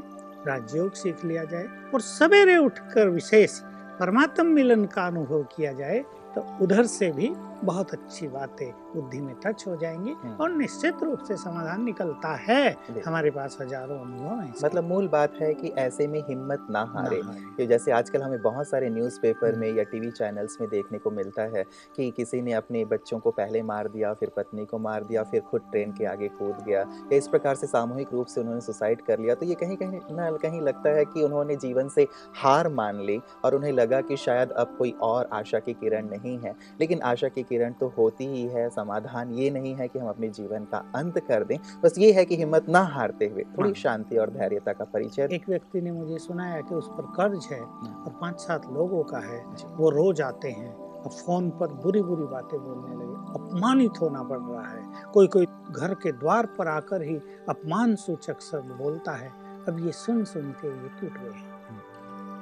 राजयोग 0.47 0.93
सीख 0.93 1.25
लिया 1.25 1.43
जाए 1.43 1.67
और 1.93 2.01
सवेरे 2.01 2.57
उठकर 2.57 3.09
विशेष 3.09 3.59
परमात्म 3.99 4.45
मिलन 4.45 4.85
का 4.85 5.07
अनुभव 5.07 5.43
किया 5.43 5.71
जाए 5.73 5.99
तो 6.35 6.57
उधर 6.61 6.85
से 6.85 7.11
भी 7.11 7.29
बहुत 7.63 7.91
अच्छी 7.91 8.27
बातें 8.27 8.71
बुद्धि 8.95 9.21
में 9.21 9.35
टच 9.45 9.63
हो 9.67 9.75
जाएँगी 9.75 10.11
हम्म। 10.11 10.33
और 10.33 10.51
निश्चित 10.51 11.03
रूप 11.03 11.19
से 11.19 11.37
समाधान 11.37 11.83
निकलता 11.83 12.33
है। 12.35 12.75
हमारे 13.05 13.31
पास 13.31 13.57
हज़ारों 13.61 13.99
अनुभव 13.99 14.39
हैं 14.41 14.53
मतलब 14.63 14.83
मूल 14.83 15.07
बात 15.07 15.33
है 15.41 15.53
कि 15.53 15.67
ऐसे 15.77 16.07
में 16.07 16.19
हिम्मत 16.29 16.67
ना 16.69 16.83
हारे। 16.95 17.19
हारे। 17.19 17.55
कि 17.57 17.67
जैसे 17.67 17.91
आजकल 17.91 18.21
हमें 18.21 18.41
बहुत 18.41 18.67
सारे 18.67 18.89
न्यूज़पेपर 18.89 19.55
में 19.55 19.73
या 19.73 19.83
टीवी 19.83 20.11
चैनल्स 20.11 20.57
में 20.61 20.69
देखने 20.69 20.97
को 20.97 21.11
मिलता 21.11 21.41
है 21.41 21.63
कि 21.95 22.09
किसी 22.11 22.41
ने 22.41 22.53
अपने 22.53 22.85
बच्चों 22.85 23.19
को 23.19 23.31
पहले 23.31 23.61
मार 23.61 23.87
दिया 23.87 24.13
फिर 24.13 24.31
पत्नी 24.37 24.65
को 24.65 24.79
मार 24.79 25.03
दिया 25.03 25.23
फिर 25.23 25.41
खुद 25.41 25.61
ट्रेन 25.61 25.91
के 25.91 26.05
आगे 26.05 26.27
कूद 26.27 26.63
गया। 26.67 26.79
या 26.79 27.17
इस 27.17 27.27
प्रकार 27.27 27.55
से 27.55 27.67
सामूहिक 27.67 28.13
रूप 28.13 28.27
से 28.27 28.41
उन्होंने 28.41 28.61
सुसाइड 28.61 29.01
कर 29.01 29.19
लिया। 29.19 29.35
तो 29.35 29.45
ये 29.45 29.55
कहीं 29.55 29.77
कहीं 29.77 29.99
ना 30.11 30.29
कहीं 30.31 30.61
लगता 30.61 30.89
है 30.89 31.05
कि 31.05 31.23
उन्होंने 31.23 31.55
जीवन 31.55 31.89
से 31.89 32.07
हार 32.35 32.69
मान 32.69 33.01
ली 33.01 33.19
और 33.45 33.55
उन्हें 33.55 33.71
लगा 33.71 34.01
कि 34.01 34.17
शायद 34.17 34.51
अब 34.51 34.75
कोई 34.77 34.91
और 35.01 35.29
आशा 35.33 35.59
की 35.59 35.73
किरण 35.73 36.09
नहीं 36.09 36.37
है। 36.39 36.55
लेकिन 36.79 37.01
आशा 37.01 37.27
की 37.27 37.43
किरण 37.49 37.73
तो 37.73 37.87
होती 37.97 38.25
ही 38.25 38.43
है 38.47 38.69
समाधान 38.69 39.31
ये 39.33 39.49
नहीं 39.49 39.73
है 39.75 39.87
कि 39.87 39.99
हम 39.99 40.07
अपने 40.09 40.29
जीवन 40.29 40.65
का 40.65 40.77
अंत 40.95 41.19
कर 41.19 41.43
दें। 41.43 41.57
बस 41.83 41.97
ये 41.97 42.11
है 42.11 42.25
कि 42.25 42.37
हिम्मत 42.37 42.69
ना 42.69 42.81
हारते 42.87 43.27
हुए 43.27 43.43
थोड़ी 43.57 43.69
हाँ। 43.69 43.75
शांति 43.75 44.17
और 44.17 44.29
धैर्यता 44.29 44.73
का 44.73 44.85
परिचय 44.85 45.27
एक 45.31 45.49
व्यक्ति 45.49 45.81
ने 45.81 45.91
मुझे 45.91 46.17
सुनाया 46.19 46.61
कि 46.61 46.75
उस 46.75 46.89
पर 46.89 47.11
कर्ज 47.15 47.47
है 47.51 47.61
और 47.61 48.17
पाँच 48.21 48.39
सात 48.39 48.65
लोगों 48.73 49.03
का 49.03 49.19
है 49.19 49.43
वो 49.77 49.89
रोज 49.89 50.21
आते 50.21 50.49
हैं। 50.49 50.73
अब 50.97 51.11
फ़ोन 51.15 51.49
पर 51.49 51.73
बुरी 51.83 52.01
बुरी 52.01 52.23
बातें 52.27 52.59
बोलने 52.59 52.95
लगे। 52.95 53.15
अपमानित 53.33 54.01
होना 54.01 54.23
पड़ 54.23 54.39
रहा 54.39 54.67
है। 54.67 55.11
कोई 55.13 55.27
कोई 55.27 55.45
घर 55.71 55.93
के 55.93 56.11
द्वार 56.13 56.45
पर 56.57 56.67
आकर 56.67 57.01
ही 57.01 57.15
अपमान 57.49 57.95
सूचक 57.95 58.41
शब्द 58.41 58.71
बोलता 58.81 59.11
है। 59.11 59.31
अब 59.67 59.85
ये 59.85 59.91
सुन 59.91 60.23
सुन 60.23 60.51
के 60.61 60.67
ये 60.67 60.89
टूट 61.01 61.21
गए। 61.21 61.55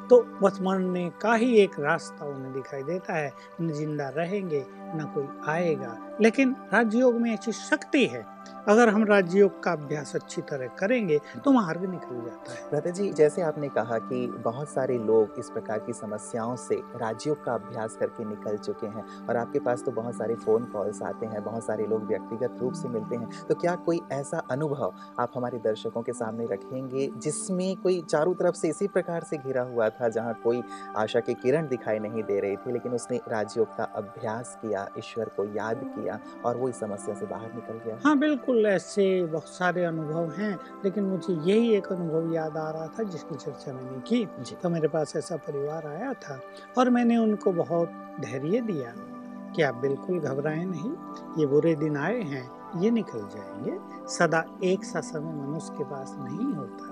तो 0.10 0.22
बस 0.42 0.58
मरने 0.62 1.10
का 1.22 1.34
ही 1.34 1.56
एक 1.58 1.80
रास्ता 1.80 2.26
उन्हें 2.26 2.54
दिखाई 2.54 2.84
देता 2.84 3.14
है। 3.14 3.32
ज़िंदा 3.62 4.10
रहेंगे 4.10 4.60
न 4.96 5.06
कोई 5.06 5.28
आएगा। 5.48 6.05
लेकिन 6.22 6.56
राजयोग 6.74 7.16
में 7.16 7.34
ऐसी 7.34 7.52
शक्ति 7.52 8.06
है, 8.06 8.26
अगर 8.68 8.90
हम 8.90 9.04
राजयोग 9.06 9.62
का 9.64 9.72
अभ्यास 9.72 10.16
अच्छी 10.16 10.42
तरह 10.42 10.68
करेंगे 10.80 11.20
तो 11.46 11.52
मार्ग 11.52 11.82
निकल 11.82 12.16
जाता 12.18 12.52
है। 12.52 12.70
भ्राता 12.70 12.90
जी, 12.90 13.10
जैसे 13.12 13.42
आपने 13.42 13.68
कहा 13.70 13.98
कि 14.00 14.26
बहुत 14.40 14.70
सारे 14.70 14.98
लोग 15.00 15.36
इस 15.40 15.50
प्रकार 15.50 15.80
की 15.80 15.94
समस्याओं 15.94 16.56
से 16.58 16.76
राजयोग 16.96 17.44
का 17.46 17.54
अभ्यास 17.54 17.96
करके 17.96 18.26
निकल 18.26 18.58
चुके 18.58 18.88
हैं 18.88 19.04
और 19.28 19.38
आपके 19.38 19.60
पास 19.60 19.84
तो 19.84 19.92
बहुत 19.92 20.16
सारे 20.16 20.36
फ़ोन 20.36 20.64
कॉल्स 20.66 21.02
आते 21.02 21.26
हैं, 21.26 21.44
बहुत 21.44 21.66
सारे 21.66 21.86
लोग 21.88 22.08
व्यक्तिगत 22.08 22.58
रूप 22.60 22.74
से 22.74 22.90
मिलते 22.90 23.16
हैं 23.16 23.30
तो 23.48 23.56
क्या 23.56 23.76
कोई 23.86 24.02
ऐसा 24.12 24.42
अनुभव 24.52 24.94
आप 25.20 25.32
हमारे 25.36 25.60
दर्शकों 25.60 26.02
के 26.02 26.14
सामने 26.14 26.46
रखेंगे 26.46 27.10
जिसमें 27.18 27.76
कोई 27.78 28.02
चारों 28.04 28.34
तरफ़ 28.36 28.56
से 28.56 28.70
इसी 28.70 28.88
प्रकार 28.88 29.24
से 29.24 29.38
घिरा 29.38 29.64
हुआ 29.64 29.90
था, 29.90 30.10
जहाँ 30.10 30.34
कोई 30.44 30.64
आशा 30.98 31.20
की 31.20 31.34
किरण 31.36 31.68
दिखाई 31.68 32.00
नहीं 32.00 32.24
दे 32.24 32.40
रही 32.40 32.56
थी, 32.56 32.72
लेकिन 32.74 32.94
उसने 32.94 33.20
राजयोग 33.30 33.76
का 33.78 33.84
अभ्यास 33.96 34.58
किया, 34.62 34.88
ईश्वर 34.98 35.30
को 35.38 35.46
याद 35.56 35.82
किया? 35.86 36.05
और 36.46 36.58
वो 36.58 36.70
इस 36.70 36.80
समस्या 36.80 37.16
से 37.16 37.26
बाहर 37.26 37.54
निकल 37.56 37.80
गया। 37.86 38.00
हाँ 38.06 38.18
बिल्कुल 38.20 38.66
ऐसे 38.66 39.26
बहुत 39.26 39.48
सारे 39.48 39.86
अनुभव 39.86 40.32
हैं 40.32 40.60
लेकिन 40.86 41.04
मुझे 41.04 41.34
यही 41.34 41.74
एक 41.74 41.88
अनुभव 41.88 42.34
याद 42.34 42.58
आ 42.58 42.70
रहा 42.72 42.88
था 42.88 43.04
जिसकी 43.04 43.36
चर्चा 43.36 43.74
मैंने 43.74 44.00
की। 44.00 44.26
तो 44.54 44.70
मेरे 44.70 44.88
पास 44.88 45.16
ऐसा 45.16 45.36
परिवार 45.36 45.88
आया 45.88 46.14
था 46.14 46.40
और 46.78 46.90
मैंने 46.90 47.18
उनको 47.18 47.52
बहुत 47.52 47.92
धैर्य 48.20 48.62
दिया 48.62 48.94
कि 49.56 49.62
आप 49.62 49.76
बिल्कुल 49.76 50.20
घबराएँ 50.20 50.66
नहीं 50.66 50.92
ये 51.40 51.46
बुरे 51.46 51.76
दिन 51.76 51.98
आए 51.98 52.22
हैं 52.22 52.50
ये 52.82 52.92
निकल 52.92 53.20
जाएँगे 53.20 53.78
सदा 54.08 54.44
एक 54.64 54.84
सा 54.84 55.02
समय 55.02 55.34
मनुष्य 55.34 55.74
के 55.78 55.84
पास 55.84 56.16
नहीं 56.20 56.54
होता। 56.54 56.92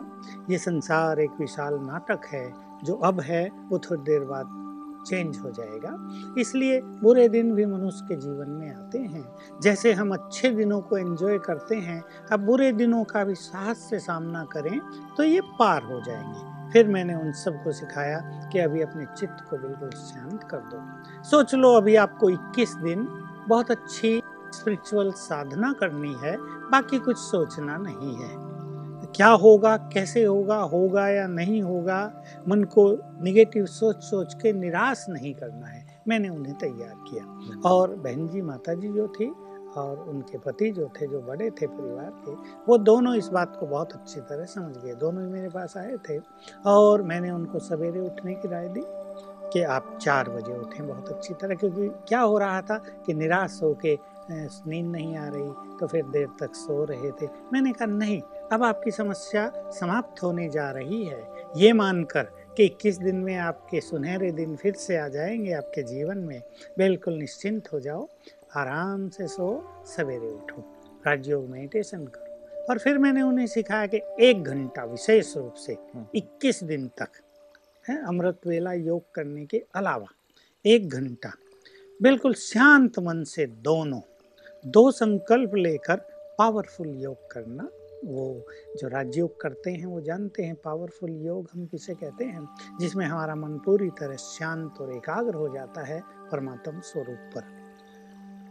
ये 0.50 0.58
संसार 0.58 1.20
एक 1.20 1.32
विशाल 1.40 1.74
नाटक 1.74 2.26
है 2.26 2.54
जो 2.84 2.94
अब 2.94 3.20
है 3.20 3.50
वो 3.70 3.80
थोड़ी 3.80 4.02
देर 4.02 4.24
बाद 4.24 4.63
चेंज 5.06 5.38
हो 5.38 5.52
जाएगा। 5.52 5.98
इसलिए 6.38 6.82
बुरे 6.82 7.30
दिन 7.30 7.54
भी 7.56 7.66
मनुष्य 7.66 8.06
के 8.08 8.16
जीवन 8.16 8.50
में 8.50 8.76
आते 8.76 9.00
हैं। 9.00 9.36
जैसे 9.62 9.94
हम 9.94 10.14
अच्छे 10.14 10.50
दिनों 10.50 10.82
को 10.82 10.98
एंजॉय 10.98 11.38
करते 11.38 11.76
हैं, 11.76 12.04
अब 12.32 12.46
बुरे 12.46 12.72
दिनों 12.72 13.04
का 13.04 13.24
भी 13.24 13.36
साहस 13.36 13.78
से 13.90 14.00
सामना 14.00 14.44
करें 14.44 14.80
तो 15.18 15.24
ये 15.24 15.42
पार 15.42 15.84
हो 15.84 16.02
जाएँगे। 16.02 16.54
फिर 16.74 16.88
मैंने 16.88 17.16
उन 17.16 17.32
सबको 17.32 17.72
सिखाया 17.72 18.50
कि 18.54 18.60
अभी 18.60 18.82
अपने 18.82 19.06
चित्त 19.18 19.46
को 19.50 19.58
बिल्कुल 19.58 19.90
शांत 19.90 20.44
कर 20.44 20.58
दो। 20.58 21.24
सोच 21.24 21.56
लो, 21.56 21.74
अभी 21.74 21.96
आपको 21.96 22.30
21 22.30 22.76
दिन 22.76 23.08
बहुत 23.48 23.72
अच्छी 23.72 24.22
स्पिरिचुअल 24.54 25.12
साधना 25.12 25.74
करनी 25.74 26.14
है, 26.14 26.38
बाकी 26.42 27.00
कुछ 27.00 27.18
सोचना 27.18 27.78
नहीं 27.78 28.16
है। 28.16 28.53
क्या 29.16 29.28
होगा, 29.30 29.76
कैसे 29.94 30.24
होगा 30.24 30.58
होगा 30.58 31.08
या 31.10 31.26
नहीं 31.28 31.62
होगा, 31.62 32.00
मन 32.48 32.64
को 32.64 32.86
निगेटिव 33.24 33.66
सोच 33.66 34.04
सोच 34.04 34.34
के 34.34 34.54
निराश 34.54 35.06
नहीं 35.10 35.34
करना 35.34 35.68
है। 35.68 35.86
मैंने 36.08 36.30
उन्हें 36.30 36.56
तैयार 36.56 36.96
किया। 37.10 37.70
और 37.70 37.96
बहन 37.96 38.28
जी, 38.28 38.42
माता 38.42 38.74
जी 38.74 38.88
जो 38.88 39.08
थी 39.10 39.32
और 39.78 40.00
उनके 40.10 40.38
पति 40.38 40.72
जो 40.72 40.90
थे, 40.96 41.08
जो 41.08 41.22
बड़े 41.22 41.50
थे, 41.52 41.68
परिवार 41.68 42.12
के, 42.26 42.32
वो 42.68 42.78
दोनों 42.80 43.16
इस 43.16 43.28
बात 43.28 43.56
को 43.60 43.66
बहुत 43.66 43.94
अच्छी 43.94 44.22
तरह 44.22 44.46
समझ 44.46 44.78
गए। 44.78 44.94
दोनों 44.96 45.26
ही 45.26 45.32
मेरे 45.32 45.50
पास 45.50 45.78
आए 45.78 45.98
थे 46.10 46.20
और 46.66 47.02
मैंने 47.04 47.32
उनको 47.32 47.60
सवेरे 47.60 48.00
उठने 48.00 48.34
की 48.34 48.48
राय 48.48 48.68
दी 48.68 48.84
कि 49.54 49.62
आप 49.64 49.98
चार 50.02 50.30
बजे 50.30 50.58
उठें 50.58 50.88
बहुत 50.88 51.10
अच्छी 51.10 51.34
तरह, 51.34 51.56
क्योंकि 51.56 51.88
क्या 52.08 52.20
हो 52.22 52.38
रहा 52.38 52.62
था 52.62 52.78
कि 53.06 53.14
निराश 53.14 53.60
हो 53.64 53.74
के 53.86 53.98
नींद 54.32 54.86
नहीं 54.86 55.16
आ 55.18 55.28
रही 55.28 55.78
तो 55.80 55.88
फिर 55.88 56.04
देर 56.06 56.28
तक 56.40 56.56
सो 56.56 56.84
रहे 56.84 57.12
थे। 57.12 57.28
मैंने 57.54 57.72
कहा, 57.72 57.86
नहीं 57.88 58.22
अब 58.54 58.64
आपकी 58.64 58.92
समस्या 58.92 59.54
समाप्त 59.56 60.24
होने 60.24 60.50
जा 60.50 60.72
रही 60.72 61.06
है। 61.06 61.28
ये 61.58 61.74
मानकर 61.74 62.24
कि 62.58 62.66
इक्कीस 62.66 62.98
दिन 62.98 63.16
में 63.16 63.36
आपके 63.36 63.82
सुनहरे 63.82 64.32
दिन 64.32 64.56
फिर 64.56 64.74
से 64.74 64.98
आ 64.98 65.08
जाएँगे 65.08 65.54
आपके 65.54 65.84
जीवन 65.84 66.18
में। 66.18 66.42
बिल्कुल 66.78 67.14
निश्चिंत 67.14 67.74
हो 67.74 67.80
जाओ 67.80 68.10
आराम 68.56 69.10
से 69.10 69.28
सो 69.28 69.70
सवेरे 69.86 70.32
उठो। 70.32 70.64
राजयोग 71.08 71.50
मेडिटेशन 71.50 72.06
करो। 72.06 72.64
और 72.70 72.80
फिर 72.80 72.98
मैंने 72.98 73.22
उन्हें 73.22 73.48
सिखाया 73.48 73.88
कि 73.88 74.02
एक 74.20 74.44
घंटा 74.44 74.84
विशेष 74.84 75.38
रूप 75.38 75.54
से 75.54 75.78
21 76.16 76.60
हम्म। 76.64 76.68
दिन 76.68 76.88
तक 76.88 77.10
है 77.90 78.08
अमृत 78.08 78.40
वेला 78.48 78.74
योग 78.74 79.12
करने 79.14 79.46
के 79.46 79.64
अलावा 79.76 80.08
एक 80.66 80.90
घंटा। 80.90 81.32
बिल्कुल 82.02 82.34
शांत 82.34 83.00
मन 83.00 83.24
से 83.24 83.46
दोनों 83.46 84.02
दो 84.66 84.92
संकल्प 84.92 85.56
लेकर 85.56 85.96
पावरफुल 86.38 86.88
योग 86.88 87.32
करना 87.32 87.70
वो 88.06 88.46
जो 88.82 88.88
राजयोग 88.88 89.42
करते 89.42 89.72
हैं, 89.72 89.86
वो 89.86 90.02
जानते 90.02 90.44
हैं 90.44 90.56
पावरफुल 90.56 91.12
योग 91.12 91.50
हम 91.54 91.66
किसे 91.66 91.94
कहते 91.94 92.26
हैं, 92.26 92.50
जिसमें 92.80 93.06
हमारा 93.06 93.36
मन 93.36 93.58
पूरी 93.58 93.90
तरह 93.90 94.16
शांत 94.16 94.82
और 94.82 94.96
एकाग्र 94.96 95.34
हो 95.34 95.50
जाता 95.50 95.86
है 95.86 96.02
परमात्म 96.32 96.80
स्वरूप 96.80 97.32
पर। 97.38 97.64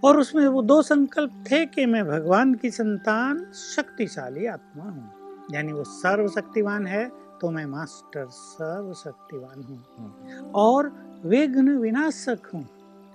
और 0.04 0.18
उसमें 0.18 0.46
वो 0.48 0.62
दो 0.62 0.82
संकल्प 0.82 1.44
थे 1.50 1.66
कि 1.66 1.86
मैं 1.86 2.06
भगवान 2.06 2.54
की 2.54 2.70
संतान 2.70 3.52
शक्तिशाली 3.54 4.46
आत्मा 4.46 4.84
हूँ। 4.84 5.10
यानी 5.54 5.72
वो 5.72 5.84
सर्वशक्तिवान 5.84 6.86
है 6.86 7.08
तो 7.40 7.50
मैं 7.50 7.66
मास्टर 7.66 8.26
सर्वशक्तिवान 8.26 9.62
हूँ। 9.62 10.50
और 10.50 10.92
विघ्न 11.24 11.76
विनाशक 11.78 12.38
हूँ। 12.54 12.68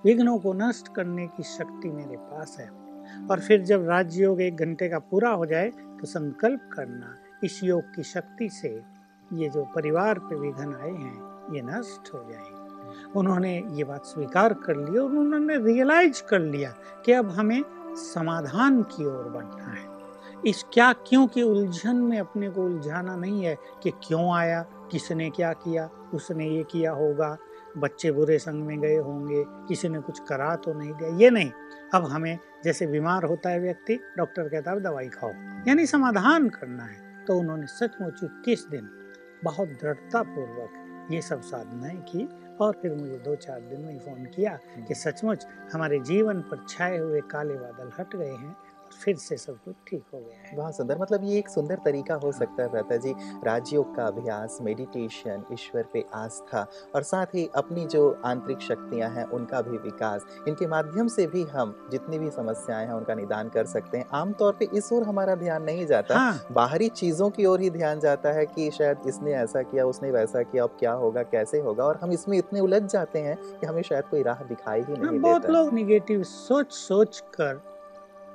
विघ्नों 0.06 0.40
को 0.40 0.54
नष्ट 0.54 0.96
करने 0.96 1.28
की 1.28 1.44
शक्ति 1.44 1.90
मेरे 1.90 2.18
पास 2.18 2.58
है। 2.60 2.70
और 3.32 3.40
फिर 3.40 3.62
जब 3.62 3.88
राजयोग 3.90 4.42
एक 4.42 4.56
घंटे 4.56 4.90
का 4.90 5.00
पूरा 5.00 5.30
हो 5.30 5.46
जाए 5.46 5.72
तो 6.02 6.08
संकल्प 6.08 6.70
करना 6.74 7.16
इस 7.44 7.64
योग 7.64 7.82
की 7.96 8.04
शक्ति 8.04 8.50
से 8.50 8.84
ये 9.34 9.50
जो 9.50 9.64
परिवार 9.64 10.20
पे 10.20 10.36
विघन 10.36 10.76
आए 10.76 10.92
हैं, 10.92 11.24
ये 11.56 11.62
नष्ट 11.62 12.14
हो 12.14 12.20
जाएँगे। 12.32 12.58
उन्होंने 13.20 13.64
ये 13.72 13.84
बात 13.84 14.06
स्वीकार 14.06 14.54
कर 14.54 14.76
ली 14.76 15.00
और 15.00 15.10
उन्होंने 15.10 15.58
रियलाइज़ 15.58 16.24
कर 16.30 16.40
लिया 16.40 16.76
कि 17.06 17.12
अब 17.12 17.30
हमें 17.30 17.64
समाधान 17.96 18.84
की 18.84 19.06
ओर 19.06 19.24
बढ़ना 19.24 19.74
है। 19.74 19.98
इस 20.46 20.66
क्या, 20.74 20.94
क्यों 20.94 21.28
की 21.28 21.44
उलझन 21.44 21.96
में 21.96 22.20
अपने 22.20 22.50
को 22.50 22.64
उलझाना 22.64 23.16
नहीं 23.16 23.44
है 23.44 23.58
कि 23.84 23.92
क्यों 23.92 24.36
आया, 24.36 24.66
किसने 24.92 25.30
क्या 25.30 25.54
किया, 25.54 25.90
उसने 26.14 26.50
ये 26.50 26.64
किया 26.64 26.92
होगा, 26.92 27.38
बच्चे 27.78 28.12
बुरे 28.12 28.40
संग 28.40 28.64
में 28.64 28.82
गए 28.82 28.98
होंगे, 28.98 29.44
किसी 29.48 29.90
ने 29.90 30.00
कुछ 30.00 30.20
करा 30.20 30.56
तो 30.56 30.74
नहीं 30.74 30.94
दिया 30.94 31.10
ये 31.10 31.30
नहीं। 31.30 31.52
अब 31.94 32.04
हमें 32.04 32.40
जैसे 32.68 32.88
बीमार 32.88 33.24
होता 33.24 33.50
है 33.50 33.60
व्यक्ति 33.60 34.00
डॉक्टर 34.18 34.50
कहता 34.50 34.72
है 34.72 34.80
दवाई 34.80 35.10
खाओ। 35.10 35.30
यानी 35.68 35.86
समाधान 35.86 36.50
करना 36.50 36.84
है। 36.84 37.26
तो 37.26 37.40
उन्होंने 37.40 37.68
सचमुच 37.68 38.20
किस 38.24 38.68
दिन 38.68 38.90
बहुत 39.44 39.70
दृढ़ता 39.70 40.24
पूर्वक 40.24 41.08
ये 41.12 41.22
सब 41.22 41.42
साधनाएँ 41.42 41.98
की 41.98 42.30
और 42.62 42.80
फिर 42.82 42.94
मुझे 42.94 43.18
दो 43.18 43.36
चार 43.36 43.60
दिन 43.60 43.82
में 43.82 44.00
फ़ोन 44.00 44.26
किया 44.26 44.60
कि 44.88 44.96
सचमुच 44.96 45.48
हमारे 45.74 46.00
जीवन 46.00 46.42
पर 46.42 46.66
छाए 46.70 46.98
हुए 46.98 47.22
काले 47.22 47.54
बादल 47.54 47.92
हट 48.00 48.16
गए 48.16 48.32
हैं। 48.32 48.56
फिर 49.02 49.16
से 49.18 49.38
सब 49.38 49.58
कुछ 49.66 49.76
ठीक 49.88 50.04
हो 50.14 50.20
गया 50.20 50.38
है। 50.42 50.56
बहुत 50.56 50.76
सुंदर 50.78 50.98
मतलब 51.00 51.24
ये 51.24 51.38
एक 51.38 51.50
सुंदर 51.50 51.80
तरीका 51.86 52.16
हो 52.16 52.32
सकता 52.32 52.64
है 52.64 52.70
भ्राता 52.70 52.96
जी 52.98 53.14
राजयोग 53.46 53.96
का 53.96 54.06
अभ्यास 54.06 54.58
मेडिटेशन 54.62 55.44
ईश्वर 55.54 55.86
पे 55.94 56.04
आस्था 56.16 56.66
और 56.96 57.04
साथ 57.04 57.36
ही 57.36 57.48
अपनी 57.56 57.86
जो 57.86 58.10
आंतरिक 58.26 58.62
शक्तियाँ 58.62 59.10
हैं 59.10 59.26
उनका 59.30 59.62
भी 59.62 59.78
विकास। 59.78 60.26
इनके 60.48 60.68
माध्यम 60.68 61.08
से 61.08 61.28
भी 61.28 61.44
हम 61.44 61.76
जितनी 61.92 62.20
भी 62.20 62.30
समस्याएँ 62.32 62.86
हैं 62.88 62.94
उनका 62.94 63.16
निदान 63.16 63.50
कर 63.50 63.66
सकते 63.66 63.98
हैं। 63.98 64.06
आमतौर 64.14 64.54
पर 64.54 64.76
इस 64.78 64.92
ओर 64.94 65.04
हमारा 65.04 65.36
ध्यान 65.36 65.64
नहीं 65.64 65.86
जाता। 65.86 66.18
हाँ। 66.18 66.48
बाहरी 66.52 66.90
चीज़ों 66.90 67.30
की 67.30 67.46
ओर 67.46 67.62
ही 67.62 67.70
ध्यान 67.70 68.00
जाता 68.00 68.32
है 68.32 68.46
कि 68.46 68.70
शायद 68.72 69.08
इसने 69.08 69.34
ऐसा 69.34 69.62
किया 69.62 69.86
उसने 69.86 70.12
वैसा 70.12 70.44
किया 70.44 70.64
अब 70.64 70.76
क्या 70.80 70.92
होगा 70.94 71.24
कैसे 71.24 71.60
होगा? 71.60 71.84
और 71.84 72.00
हम 72.02 72.12
इसमें 72.12 72.38
इतने 72.38 72.60
उलझ 72.60 72.82
जाते 72.84 73.20
हैं 73.20 73.38
कि 73.60 73.66
हमें 73.66 73.82
शायद 73.82 74.04
कोई 74.04 74.24
राह 74.24 74.44
दिखाई 74.44 74.82
ही 74.82 74.94
नहीं 74.94 75.06
हाँ, 75.06 75.18
बहुत 75.20 75.50
लोग 75.50 75.74
निगेटिव 75.74 76.24
सोच 76.24 76.72
सोच 76.72 77.20
कर 77.34 77.62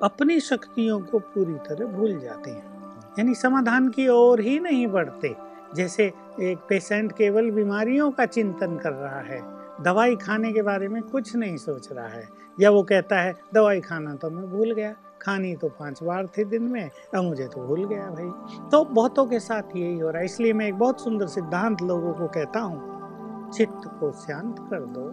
अपनी 0.02 0.38
शक्तियों 0.40 1.00
को 1.00 1.18
पूरी 1.18 1.54
तरह 1.54 1.86
भूल 1.86 2.18
जाते 2.18 2.50
हैं। 2.50 2.70
यानी 3.18 3.34
समाधान 3.34 3.88
की 3.88 4.08
ओर 4.08 4.40
ही 4.40 4.58
नहीं 4.60 4.86
बढ़ते। 4.86 5.34
जैसे 5.74 6.04
एक 6.40 6.58
पेशेंट 6.68 7.12
केवल 7.12 7.50
बीमारियों 7.50 8.10
का 8.10 8.26
चिंतन 8.26 8.76
कर 8.76 8.92
रहा 8.92 9.20
है। 9.20 9.40
दवाई 9.82 10.16
खाने 10.16 10.52
के 10.52 10.62
बारे 10.62 10.88
में 10.88 11.02
कुछ 11.02 11.34
नहीं 11.36 11.56
सोच 11.56 11.92
रहा 11.92 12.06
है। 12.06 12.28
या 12.60 12.70
वो 12.70 12.82
कहता 12.82 13.20
है, 13.20 13.34
दवाई 13.54 13.80
खाना 13.80 14.14
तो 14.14 14.30
मैं 14.30 14.50
भूल 14.50 14.72
गया। 14.72 14.94
खानी 15.22 15.54
तो 15.56 15.68
पाँच 15.68 16.02
बार 16.02 16.26
थी 16.26 16.44
दिन 16.44 16.62
में, 16.62 16.90
अब 17.14 17.24
मुझे 17.24 17.46
तो 17.46 17.66
भूल 17.66 17.84
गया 17.84 18.06
भाई। 18.10 18.68
तो 18.70 18.84
बहुतों 18.84 19.26
के 19.26 19.40
साथ 19.40 19.76
यही 19.76 19.98
हो 19.98 20.10
रहा 20.10 20.18
है। 20.18 20.24
इसलिए 20.24 20.52
मैं 20.52 20.66
एक 20.66 20.74
बहुत 20.74 21.00
सुंदर 21.00 21.26
सिद्धांत 21.26 21.82
लोगों 21.82 22.12
को 22.12 22.26
कहता 22.28 22.60
हूँ, 22.60 23.50
चित्त 23.52 23.88
को 24.00 24.12
शांत 24.12 24.56
कर 24.70 24.84
दो 24.86 25.10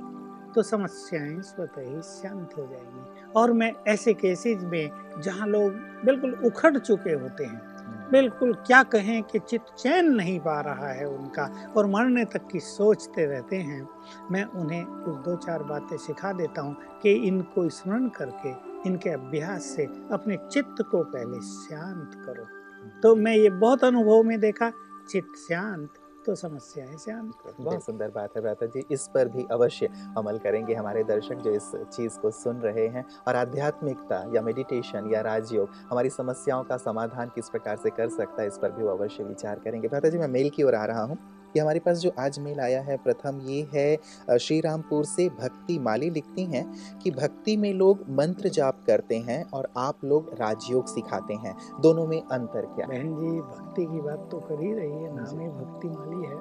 तो 0.55 0.61
समस्याएँ 0.63 1.41
स्वतः 1.41 1.81
ही 1.81 2.01
शांत 2.01 2.53
हो 2.57 2.65
जाएँगी। 2.65 3.18
और 3.35 3.51
मैं 3.53 3.73
ऐसे 3.87 4.13
केसेस 4.13 4.63
में 4.63 4.89
जहाँ 5.21 5.47
लोग 5.47 5.71
बिल्कुल 6.05 6.33
उखड़ 6.45 6.77
चुके 6.77 7.11
होते 7.13 7.43
हैं 7.43 7.61
हम्म। 7.77 8.11
बिल्कुल 8.11 8.53
क्या 8.67 8.81
कहें 8.85 9.21
कि 9.23 9.39
चित 9.39 9.65
चैन 9.79 10.11
नहीं 10.13 10.39
पा 10.39 10.59
रहा 10.61 10.91
है 10.91 11.05
उनका 11.07 11.49
और 11.77 11.87
मरने 11.87 12.25
तक 12.25 12.47
की 12.51 12.59
सोचते 12.59 13.25
रहते 13.25 13.55
हैं 13.59 13.87
मैं 14.31 14.43
उन्हें 14.55 14.85
कुछ 14.85 15.15
दो 15.25 15.35
चार 15.37 15.63
बातें 15.63 15.97
सिखा 15.97 16.33
देता 16.33 16.61
हूँ 16.61 16.75
कि 17.03 17.13
इनको 17.27 17.67
स्मरण 17.69 18.07
करके 18.17 18.53
इनके 18.85 19.09
अभ्यास 19.09 19.65
से 19.65 19.85
अपने 20.11 20.37
चित्त 20.43 20.81
को 20.91 21.03
पहले 21.05 21.41
शांत 21.43 22.13
करो 22.25 22.43
हम्म। 22.43 22.99
तो 23.01 23.15
मैं 23.15 23.35
ये 23.35 23.49
बहुत 23.57 23.83
अनुभव 23.83 24.23
में 24.23 24.39
देखा 24.39 24.71
चित्त 25.09 25.37
शांत 25.39 25.98
तो 26.25 26.33
समस्याएँ 26.35 26.89
है 26.89 26.97
श्याम 26.97 27.31
बहुत 27.59 27.83
सुंदर 27.83 28.09
बात 28.09 28.35
है 28.35 28.41
भ्राता 28.41 28.65
जी 28.65 28.83
इस 28.91 29.07
पर 29.07 29.27
भी 29.27 29.45
अवश्य 29.51 29.89
अमल 30.17 30.37
करेंगे 30.37 30.73
हमारे 30.73 31.03
दर्शक 31.03 31.35
जो 31.35 31.51
इस 31.51 31.71
चीज़ 31.93 32.17
को 32.19 32.31
सुन 32.31 32.57
रहे 32.57 32.87
हैं। 32.87 33.05
और 33.27 33.35
आध्यात्मिकता 33.35 34.23
या 34.35 34.41
मेडिटेशन 34.41 35.09
या 35.13 35.21
राजयोग 35.21 35.69
हमारी 35.91 36.09
समस्याओं 36.09 36.63
का 36.63 36.77
समाधान 36.77 37.31
किस 37.35 37.49
प्रकार 37.49 37.77
से 37.77 37.89
कर 37.89 38.09
सकता 38.09 38.41
है 38.41 38.47
इस 38.47 38.57
पर 38.57 38.71
भी 38.71 38.83
वो 38.83 38.89
अवश्य 38.89 39.23
विचार 39.23 39.59
करेंगे। 39.59 39.87
भ्राता 39.87 40.09
जी 40.09 40.17
मैं 40.17 40.27
मेल 40.27 40.49
की 40.49 40.63
ओर 40.63 40.75
आ 40.75 40.85
रहा 40.85 41.03
हूँ। 41.03 41.17
ये 41.55 41.61
हमारे 41.61 41.79
पास 41.79 41.97
जो 41.97 42.11
आज 42.19 42.39
मेल 42.39 42.59
आया 42.59 42.81
है 42.81 42.97
प्रथम 42.97 43.39
ये 43.43 43.67
है 43.73 44.37
श्री 44.39 44.59
रामपुर 44.61 45.05
से 45.05 45.27
भक्ति 45.29 45.77
माली 45.79 46.09
लिखती 46.09 46.43
हैं 46.45 46.65
कि 46.99 47.11
भक्ति 47.11 47.55
में 47.57 47.73
लोग 47.73 48.03
मंत्र 48.09 48.49
जाप 48.49 48.83
करते 48.87 49.17
हैं 49.19 49.43
और 49.51 49.67
आप 49.77 50.03
लोग 50.05 50.33
राजयोग 50.33 50.87
सिखाते 50.87 51.33
हैं। 51.35 51.55
दोनों 51.81 52.05
में 52.07 52.21
अंतर 52.21 52.65
क्या? 52.65 52.87
बहन 52.87 53.15
जी 53.15 53.39
भक्ति 53.41 53.85
की 53.85 54.01
बात 54.01 54.27
तो 54.31 54.39
कर 54.39 54.61
ही 54.61 54.73
रही 54.73 55.03
है 55.03 55.15
नाम 55.15 55.39
ही 55.39 55.47
भक्ति 55.49 55.87
माली 55.87 56.27
है। 56.27 56.35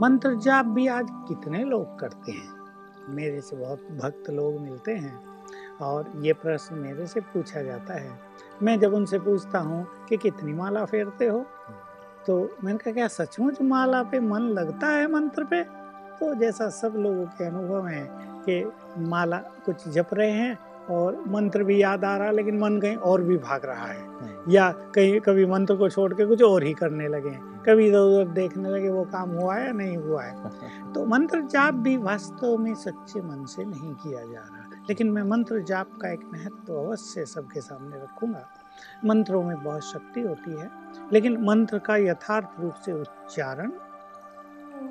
मंत्र 0.00 0.34
जाप 0.34 0.66
भी 0.66 0.86
आज 0.88 1.06
कितने 1.28 1.64
लोग 1.64 1.98
करते 1.98 2.32
हैं? 2.32 2.48
मेरे 3.08 3.40
से 3.40 3.56
बहुत 3.56 3.88
भक्त 4.02 4.30
लोग 4.30 4.60
मिलते 4.60 4.92
हैं 4.92 5.18
और 5.82 6.12
ये 6.22 6.32
प्रश्न 6.32 6.78
मेरे 6.78 7.06
से 7.06 7.20
पूछा 7.20 7.62
जाता 7.62 7.94
है। 7.94 8.18
मैं 8.62 8.78
जब 8.80 8.94
उनसे 8.94 9.18
पूछता 9.18 9.58
हूँ 9.58 9.86
कि 10.08 10.16
कितनी 10.16 10.52
माला 10.52 10.84
फेरते 10.84 11.26
हो? 11.26 11.44
तो 12.26 12.56
मैंने 12.64 12.78
कहा 12.78 12.92
क्या 12.92 13.08
सचमुच 13.08 13.62
माला 13.62 14.02
पे 14.02 14.20
मन 14.20 14.40
लगता 14.40 14.86
है 14.86 15.12
मंत्र 15.12 15.44
पे? 15.44 15.64
तो 16.20 16.34
जैसा 16.34 16.68
सब 16.68 16.92
लोगों 16.96 17.26
के 17.26 17.44
अनुभव 17.44 17.86
है 17.86 18.10
कि 18.16 18.72
माला 18.98 19.36
कुछ 19.36 19.88
जप 19.88 20.06
रहे 20.12 20.30
हैं 20.30 20.58
और 20.90 21.24
मंत्र 21.28 21.64
भी 21.64 21.82
याद 21.82 22.04
आ 22.04 22.16
रहा 22.16 22.26
है 22.26 22.34
लेकिन 22.34 22.58
मन 22.58 22.80
कहीं 22.80 22.96
और 22.96 23.22
भी 23.22 23.36
भाग 23.36 23.64
रहा 23.64 23.86
है। 23.86 24.06
हम्म, 24.06 24.52
या 24.52 24.72
कहीं 24.72 25.20
कभी 25.20 25.46
मंत्र 25.46 25.76
को 25.76 25.88
छोड़ 25.88 26.14
के 26.14 26.26
कुछ 26.26 26.42
और 26.42 26.62
ही 26.62 26.72
करने 26.72 27.08
लगे 27.08 27.28
हैं। 27.28 27.62
कभी 27.62 27.86
इधर 27.86 27.98
उधर 27.98 28.30
देखने 28.30 28.70
लगे 28.70 28.90
वो 28.90 29.04
काम 29.04 29.30
हुआ 29.30 29.54
है 29.54 29.66
या 29.66 29.72
नहीं 29.72 29.96
हुआ 29.96 30.22
है। 30.22 30.34
तो 30.92 31.06
मंत्र 31.06 31.40
जाप 31.40 31.74
भी 31.74 31.96
वास्तव 31.96 32.56
में 32.56 32.74
सच्चे 32.74 33.20
मन 33.20 33.44
से 33.44 33.64
नहीं 33.64 33.94
किया 33.94 34.20
जा 34.20 34.38
रहा। 34.38 34.82
लेकिन 34.88 35.10
मैं 35.10 35.22
मंत्र 35.22 35.60
जाप 35.60 35.86
का 36.02 36.12
एक 36.12 36.20
महत्व 36.32 36.56
तो 36.66 36.86
अवश्य 36.86 37.26
सबके 37.26 37.60
सामने 37.60 37.96
रखूँगा। 37.96 38.48
मंत्रों 39.04 39.42
में 39.42 39.62
बहुत 39.64 39.84
शक्ति 39.84 40.20
होती 40.20 40.60
है 40.60 40.70
लेकिन 41.12 41.36
मंत्र 41.44 41.78
का 41.78 41.96
यथार्थ 41.96 42.60
रूप 42.60 42.74
से 42.84 42.92
उच्चारण 42.92 43.72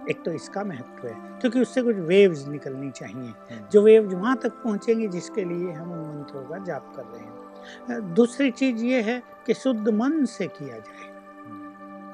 एक 0.10 0.22
तो 0.26 0.32
इसका 0.32 0.64
महत्व 0.64 1.08
है 1.08 1.14
क्योंकि 1.40 1.62
उससे 1.62 1.82
कुछ 1.82 1.96
वेव्स 1.98 2.48
निकलनी 2.48 2.90
चाहिए। 2.92 3.16
हम्म, 3.16 3.68
जो 3.72 3.82
वेव्स 3.82 4.14
वहाँ 4.14 4.36
तक 4.36 4.52
पहुँचेंगी 4.64 5.08
जिसके 5.08 5.44
लिए 5.44 5.72
हम 5.72 5.92
उन 5.92 6.00
मंत्रों 6.08 6.44
का 6.44 6.58
जाप 6.58 6.94
कर 6.96 7.04
रहे 7.04 7.24
हैं। 7.24 8.14
दूसरी 8.14 8.52
चीज़ 8.52 8.84
ये 8.86 9.02
है 9.02 9.22
कि 9.46 9.54
शुद्ध 9.54 9.90
मन 9.90 10.24
से 10.26 10.48
किया 10.48 10.78
जाए। 10.78 11.12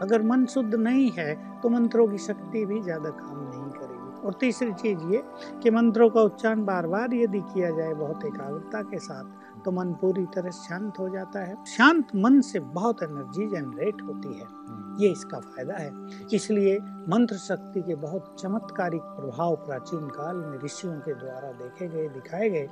अगर 0.01 0.21
मन 0.21 0.45
शुद्ध 0.45 0.75
नहीं 0.75 1.09
है 1.11 1.33
तो 1.61 1.69
मंत्रों 1.69 2.07
की 2.07 2.17
शक्ति 2.17 2.65
भी 2.65 2.81
ज़्यादा 2.81 3.09
काम 3.09 3.37
नहीं 3.39 3.69
करेगी। 3.71 4.27
और 4.27 4.33
तीसरी 4.33 4.73
चीज़ 4.73 4.99
ये 5.13 5.23
कि 5.63 5.69
मंत्रों 5.69 6.09
का 6.09 6.21
उच्चारण 6.21 6.65
बार 6.65 6.87
बार 6.87 7.13
यदि 7.13 7.39
किया 7.53 7.69
जाए 7.71 7.93
बहुत 7.93 8.25
एकाग्रता 8.25 8.81
के 8.81 8.99
साथ 8.99 9.48
तो 9.69 9.73
मन 9.73 9.93
पूरी 9.93 10.25
तरह 10.25 10.49
शांत 10.49 10.93
हो 10.99 11.09
जाता 11.09 11.39
है। 11.39 11.65
शांत 11.65 12.07
मन 12.15 12.41
से 12.41 12.59
बहुत 12.59 13.03
एनर्जी 13.03 13.47
जनरेट 13.47 14.01
होती 14.01 14.39
है। 14.39 14.45
हम्म, 14.45 15.03
ये 15.03 15.11
इसका 15.11 15.39
फ़ायदा 15.39 15.73
है। 15.73 15.91
इसलिए 16.33 16.79
मंत्र 16.81 17.35
शक्ति 17.35 17.81
के 17.81 17.95
बहुत 17.95 18.35
चमत्कारिक 18.39 19.01
प्रभाव 19.01 19.55
प्राचीन 19.55 20.07
काल 20.07 20.35
में 20.35 20.59
ऋषियों 20.59 20.93
के 20.93 21.13
द्वारा 21.13 21.51
देखे 21.51 21.87
गए 21.87 22.09
दिखाए 22.09 22.49
गए। 22.49 22.67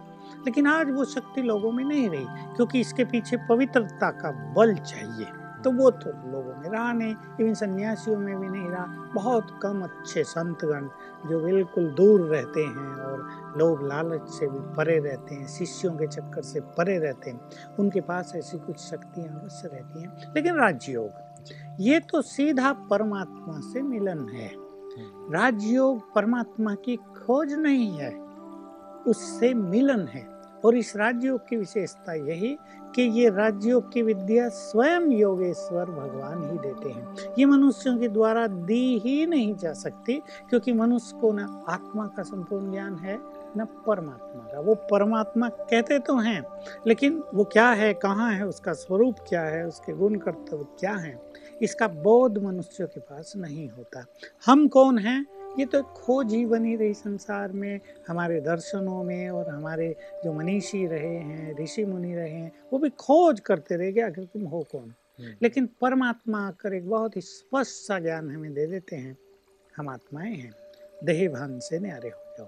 लेकिन 0.45 0.67
आज 0.67 0.91
वो 0.91 1.05
शक्ति 1.05 1.41
लोगों 1.41 1.71
में 1.71 1.85
नहीं 1.85 2.09
रही 2.09 2.25
क्योंकि 2.55 2.79
इसके 2.79 3.05
पीछे 3.05 3.37
पवित्रता 3.37 4.11
का 4.11 4.53
बल 4.53 4.75
चाहिए। 4.75 5.25
तो 5.57 5.71
वो 5.71 5.91
तो 5.91 6.31
लोगों 6.31 6.55
में 6.55 6.69
रहा 6.69 6.93
नहीं 6.93 7.15
इवन 7.41 7.53
सन्यासियों 7.53 8.17
में 8.17 8.39
भी 8.39 8.49
नहीं 8.49 8.69
रहा। 8.69 8.85
बहुत 9.15 9.59
कम 9.63 9.81
अच्छे 9.81 10.23
संतगण 10.23 10.87
जो 11.25 11.39
बिल्कुल 11.39 11.91
दूर 11.91 12.21
रहते 12.21 12.63
हैं 12.63 12.95
और 12.95 13.53
लोग 13.57 13.87
लालच 13.87 14.29
से 14.29 14.47
भी 14.47 14.59
परे 14.75 14.99
रहते 14.99 15.35
हैं 15.35 15.47
शिष्यों 15.47 15.93
के 15.93 16.07
चक्कर 16.07 16.41
से 16.41 16.59
परे 16.59 16.97
रहते 16.99 17.29
हैं 17.29 17.49
उनके 17.79 18.01
पास 18.01 18.33
ऐसी 18.35 18.57
कुछ 18.57 18.77
शक्तियाँ 18.79 19.41
अवश्य 19.41 19.69
रहती 19.73 20.01
हैं। 20.01 20.33
लेकिन 20.35 20.55
राजयोग 20.55 21.09
ये 21.79 21.99
तो 21.99 22.21
सीधा 22.21 22.73
परमात्मा 22.73 23.59
से 23.59 23.81
मिलन 23.81 24.29
है। 24.29 24.51
राजयोग 25.33 26.13
परमात्मा 26.15 26.75
की 26.75 26.95
खोज 26.95 27.53
नहीं 27.53 27.91
है 27.91 28.11
उससे 29.07 29.53
मिलन 29.53 30.07
है। 30.07 30.36
और 30.65 30.75
इस 30.77 30.95
राजयोग 30.95 31.47
की 31.49 31.57
विशेषता 31.57 32.13
यही 32.13 32.57
कि 32.95 33.01
ये 33.01 33.29
राजयोग 33.29 33.91
की 33.93 34.01
विद्या 34.01 34.47
स्वयं 34.49 35.11
योगेश्वर 35.11 35.85
भगवान 35.85 36.43
ही 36.51 36.57
देते 36.57 36.89
हैं। 36.89 37.33
ये 37.39 37.45
मनुष्यों 37.45 37.97
के 37.97 38.07
द्वारा 38.07 38.47
दी 38.47 38.99
ही 38.99 39.25
नहीं 39.25 39.55
जा 39.55 39.73
सकती 39.73 40.21
क्योंकि 40.49 40.73
मनुष्य 40.73 41.17
को 41.21 41.31
न 41.31 41.65
आत्मा 41.69 42.07
का 42.07 42.23
संपूर्ण 42.23 42.71
ज्ञान 42.71 42.95
है, 42.95 43.17
न 43.57 43.65
परमात्मा 43.87 44.43
का। 44.43 44.59
वो 44.59 44.75
परमात्मा 44.75 45.49
कहते 45.49 45.99
तो 45.99 46.17
हैं, 46.17 46.43
लेकिन 46.87 47.23
वो 47.33 47.43
क्या 47.43 47.69
है, 47.69 47.93
कहाँ 47.93 48.31
है, 48.33 48.47
उसका 48.47 48.73
स्वरूप 48.73 49.15
क्या 49.29 49.41
है, 49.41 49.65
उसके 49.67 49.93
गुण 49.93 50.15
कर्तव्य 50.15 50.65
क्या 50.79 50.93
है, 50.93 51.19
इसका 51.61 51.87
बोध 51.87 52.37
मनुष्यों 52.43 52.87
के 52.87 52.99
पास 52.99 53.33
नहीं 53.37 53.69
होता। 53.69 54.05
हम 54.45 54.67
कौन 54.67 54.97
हैं? 54.97 55.25
ये 55.59 55.65
तो 55.65 55.79
एक 55.79 55.85
खोज 55.85 56.33
ही 56.33 56.45
बनी 56.45 56.75
रही 56.75 56.93
संसार 56.93 57.51
में 57.51 57.79
हमारे 58.07 58.41
दर्शनों 58.41 59.03
में 59.03 59.29
और 59.29 59.49
हमारे 59.49 59.95
जो 60.23 60.33
मनीषी 60.33 60.87
रहे 60.87 61.15
हैं 61.15 61.63
ऋषि 61.63 61.85
मुनि 61.85 62.15
रहे 62.15 62.29
हैं 62.29 62.51
वो 62.73 62.79
भी 62.79 62.89
खोज 62.89 63.39
करते 63.39 63.75
रहे 63.75 63.91
कि 63.91 63.99
आखिर 63.99 64.25
तुम 64.25 64.43
हो 64.43 64.65
कौन? 64.71 64.93
हम्म, 65.19 65.33
लेकिन 65.41 65.65
परमात्मा 65.65 66.47
आकर 66.47 66.73
एक 66.73 66.89
बहुत 66.89 67.15
ही 67.15 67.21
स्पष्ट 67.21 67.71
सा 67.71 67.99
ज्ञान 67.99 68.31
हमें 68.31 68.53
दे 68.53 68.67
देते 68.67 68.95
हैं 68.95 69.17
हम 69.77 69.89
आत्माएँ 69.89 70.35
हैं 70.35 70.51
देह 71.03 71.29
भान 71.29 71.59
से 71.59 71.79
न्यारे 71.79 72.09
हो 72.09 72.35
जाओ। 72.37 72.47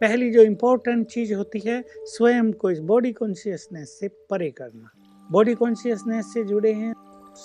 पहली 0.00 0.30
जो 0.30 0.42
इम्पोर्टेंट 0.42 1.06
चीज़ 1.06 1.34
होती 1.34 1.58
है 1.58 1.84
स्वयं 1.88 2.52
को 2.52 2.70
इस 2.70 2.78
बॉडी 2.78 3.12
कॉन्शियसनेस 3.12 4.00
से 4.00 4.08
परे 4.08 4.50
करना। 4.50 4.90
बॉडी 5.30 5.54
कॉन्शियसनेस 5.54 6.34
से 6.34 6.44
जुड़े 6.44 6.72
हैं 6.72 6.94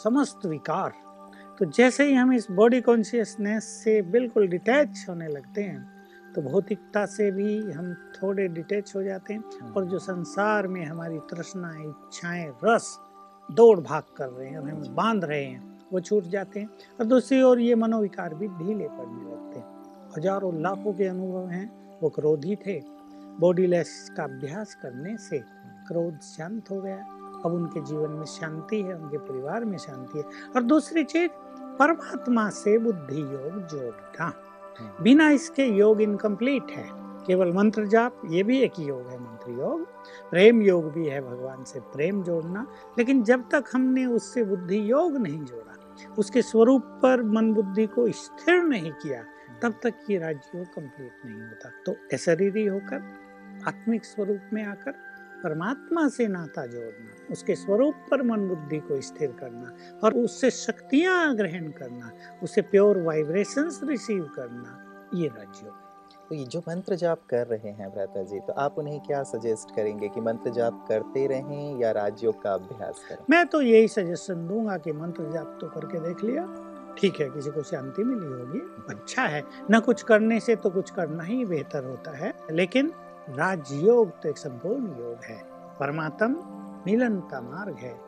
समस्त 0.03 0.45
विकार। 0.45 0.91
तो 1.59 1.65
जैसे 1.65 2.03
ही 2.03 2.13
हम 2.13 2.33
इस 2.33 2.47
बॉडी 2.51 2.81
कॉन्शियसनेस 2.81 3.63
से 3.83 4.01
बिल्कुल 4.01 4.47
डिटैच 4.47 5.05
होने 5.09 5.27
लगते 5.27 5.63
हैं 5.63 6.33
तो 6.35 6.41
भौतिकता 6.41 7.05
से 7.05 7.31
भी 7.31 7.71
हम 7.71 7.93
थोड़े 8.15 8.47
डिटैच 8.47 8.95
हो 8.95 9.03
जाते 9.03 9.33
हैं 9.33 9.71
और 9.71 9.85
जो 9.85 9.99
संसार 9.99 10.67
में 10.67 10.85
हमारी 10.85 11.17
तृष्णा 11.29 11.73
इच्छाएँ 11.81 12.51
रस 12.63 12.97
दौड़ 13.51 13.79
भाग 13.79 14.03
कर 14.17 14.29
रहे 14.29 14.49
हैं 14.49 14.57
और 14.57 14.69
हमें 14.69 14.95
बाँध 14.95 15.25
रहे 15.25 15.43
हैं 15.43 15.79
वो 15.93 15.99
छूट 15.99 16.23
जाते 16.23 16.59
हैं 16.59 16.69
और 16.99 17.05
दूसरी 17.05 17.41
ओर 17.41 17.59
ये 17.59 17.75
मनोविकार 17.75 18.33
भी 18.33 18.47
ढीले 18.47 18.87
पड़ने 18.87 19.31
लगते 19.31 19.59
हैं। 19.59 19.65
हज़ारों 20.17 20.53
लाखों 20.61 20.93
के 20.93 21.07
अनुभव 21.07 21.49
हैं 21.49 21.99
वो 22.01 22.09
क्रोधी 22.09 22.55
थे। 22.55 22.79
बॉडीलेस 23.39 24.11
का 24.17 24.23
अभ्यास 24.23 24.75
करने 24.75 25.17
से 25.17 25.39
क्रोध 25.87 26.19
शांत 26.19 26.71
हो 26.71 26.81
गया। 26.81 27.05
अब 27.45 27.53
उनके 27.53 27.81
जीवन 27.81 28.09
में 28.09 28.25
शांति 28.25 28.81
है 28.81 28.95
उनके 28.95 29.17
परिवार 29.17 29.65
में 29.65 29.77
शांति 29.77 30.17
है। 30.17 30.23
और 30.55 30.63
दूसरी 30.63 31.03
चीज़ 31.03 31.29
परमात्मा 31.79 32.49
से 32.49 32.77
बुद्धि 32.77 33.21
योग 33.21 33.67
जोड़ना 33.67 34.33
बिना 35.01 35.29
इसके 35.29 35.65
योग 35.65 36.01
इनकम्प्लीट 36.01 36.71
है। 36.71 36.87
केवल 37.27 37.51
मंत्र 37.53 37.85
जाप 37.85 38.21
ये 38.25 38.43
भी 38.43 38.59
एक 38.59 38.79
योग 38.79 39.07
है 39.07 39.19
मंत्र 39.19 39.51
योग। 39.51 39.85
प्रेम 40.29 40.61
योग 40.61 40.91
भी 40.91 41.07
है 41.07 41.21
भगवान 41.21 41.63
से 41.63 41.79
प्रेम 41.79 42.23
जोड़ना। 42.23 42.65
लेकिन 42.97 43.23
जब 43.23 43.43
तक 43.51 43.63
हमने 43.73 44.05
उससे 44.05 44.43
बुद्धि 44.43 44.91
योग 44.91 45.17
नहीं 45.17 45.43
जोड़ा 45.45 45.77
उसके 46.17 46.41
स्वरूप 46.41 46.83
पर 47.03 47.21
मन 47.23 47.53
बुद्धि 47.53 47.85
को 47.85 48.09
स्थिर 48.11 48.63
नहीं 48.63 48.91
किया 48.91 49.23
तब 49.61 49.73
तक 49.83 49.93
ये 50.09 50.17
राजयोग 50.17 50.65
कंप्लीट 50.65 51.11
नहीं 51.25 51.41
होता। 51.41 51.69
तो 51.85 51.95
अशरीरी 52.13 52.65
होकर 52.65 53.03
आत्मिक 53.67 54.05
स्वरूप 54.05 54.49
में 54.53 54.63
आकर 54.65 54.93
परमात्मा 55.43 56.07
से 56.07 56.27
नाता 56.27 56.65
जोड़ना 56.65 57.27
उसके 57.31 57.55
स्वरूप 57.55 57.95
पर 58.11 58.21
मन 58.23 58.47
बुद्धि 58.47 58.79
को 58.79 59.01
स्थिर 59.01 59.31
करना 59.31 59.73
और 60.03 60.13
उससे 60.13 60.51
शक्तियाँ 60.51 61.35
ग्रहण 61.35 61.71
करना 61.71 62.11
उससे 62.43 62.61
प्योर 62.61 63.01
वाइब्रेशंस 63.01 63.79
रिसीव 63.83 64.23
करना 64.23 64.77
ये 65.13 65.27
राजयोग 65.27 65.73
तो 66.29 66.35
ये 66.35 66.45
जो 66.45 66.59
मंत्र 66.59 66.95
जाप 66.95 67.19
कर 67.29 67.47
रहे 67.47 67.69
हैं 67.69 67.89
भ्राता 67.89 68.23
जी 68.23 68.39
तो 68.39 68.53
आप 68.53 68.75
उन्हें 68.77 68.99
क्या 68.99 69.23
सजेस्ट 69.23 69.75
करेंगे 69.75 70.07
कि 70.07 70.21
मंत्र 70.21 70.51
जाप 70.51 70.85
करते 70.89 71.27
रहें 71.27 71.79
या 71.79 71.91
राजयोग 71.91 72.41
का 72.41 72.53
अभ्यास 72.53 73.05
करें? 73.09 73.25
मैं 73.29 73.47
तो 73.47 73.61
यही 73.61 73.87
सजेशन 73.87 74.47
दूँगा 74.47 74.77
कि 74.77 74.91
मंत्र 74.91 75.31
जाप 75.31 75.57
तो 75.61 75.67
करके 75.67 75.99
देख 75.99 76.23
लिया। 76.23 76.67
ठीक 76.97 77.19
है 77.21 77.29
किसी 77.29 77.51
को 77.51 77.63
शांति 77.63 78.03
मिली 78.03 78.25
होगी 78.25 78.59
अच्छा 78.89 79.21
है। 79.21 79.43
न 79.71 79.79
कुछ 79.79 80.03
करने 80.03 80.39
से 80.39 80.55
तो 80.55 80.69
कुछ 80.69 80.89
करना 80.89 81.23
ही 81.23 81.45
बेहतर 81.45 81.83
होता 81.83 82.11
है 82.11 82.33
लेकिन 82.51 82.91
राजयोग 83.29 84.09
तो 84.21 84.29
एक 84.29 84.37
संपूर्ण 84.37 84.85
योग 84.99 85.23
है। 85.25 85.41
परमात्म 85.79 86.35
मिलन 86.85 87.19
का 87.31 87.41
मार्ग 87.41 87.75
है। 87.75 87.99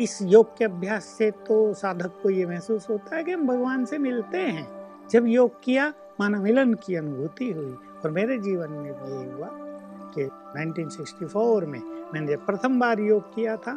इस 0.00 0.18
योग 0.22 0.56
के 0.56 0.64
अभ्यास 0.64 1.04
से 1.04 1.30
तो 1.30 1.74
साधक 1.74 2.12
को 2.22 2.30
ये 2.30 2.46
महसूस 2.46 2.88
होता 2.90 3.16
है 3.16 3.24
कि 3.24 3.32
हम 3.32 3.46
भगवान 3.46 3.84
से 3.84 3.98
मिलते 3.98 4.38
हैं। 4.38 4.66
जब 5.10 5.26
योग 5.26 5.60
किया 5.64 5.92
माना 6.20 6.40
मिलन 6.40 6.74
की 6.74 6.94
अनुभूति 6.94 7.50
हुई 7.52 7.74
और 8.04 8.10
मेरे 8.10 8.38
जीवन 8.38 8.70
में 8.70 8.92
भी 8.94 9.12
यही 9.12 9.30
हुआ 9.30 9.48
कि 10.14 10.24
1964 10.24 11.64
में 11.64 11.80
मैंने 12.14 12.26
जब 12.26 12.46
प्रथम 12.46 12.80
बार 12.80 13.00
योग 13.00 13.34
किया 13.34 13.56
था 13.56 13.74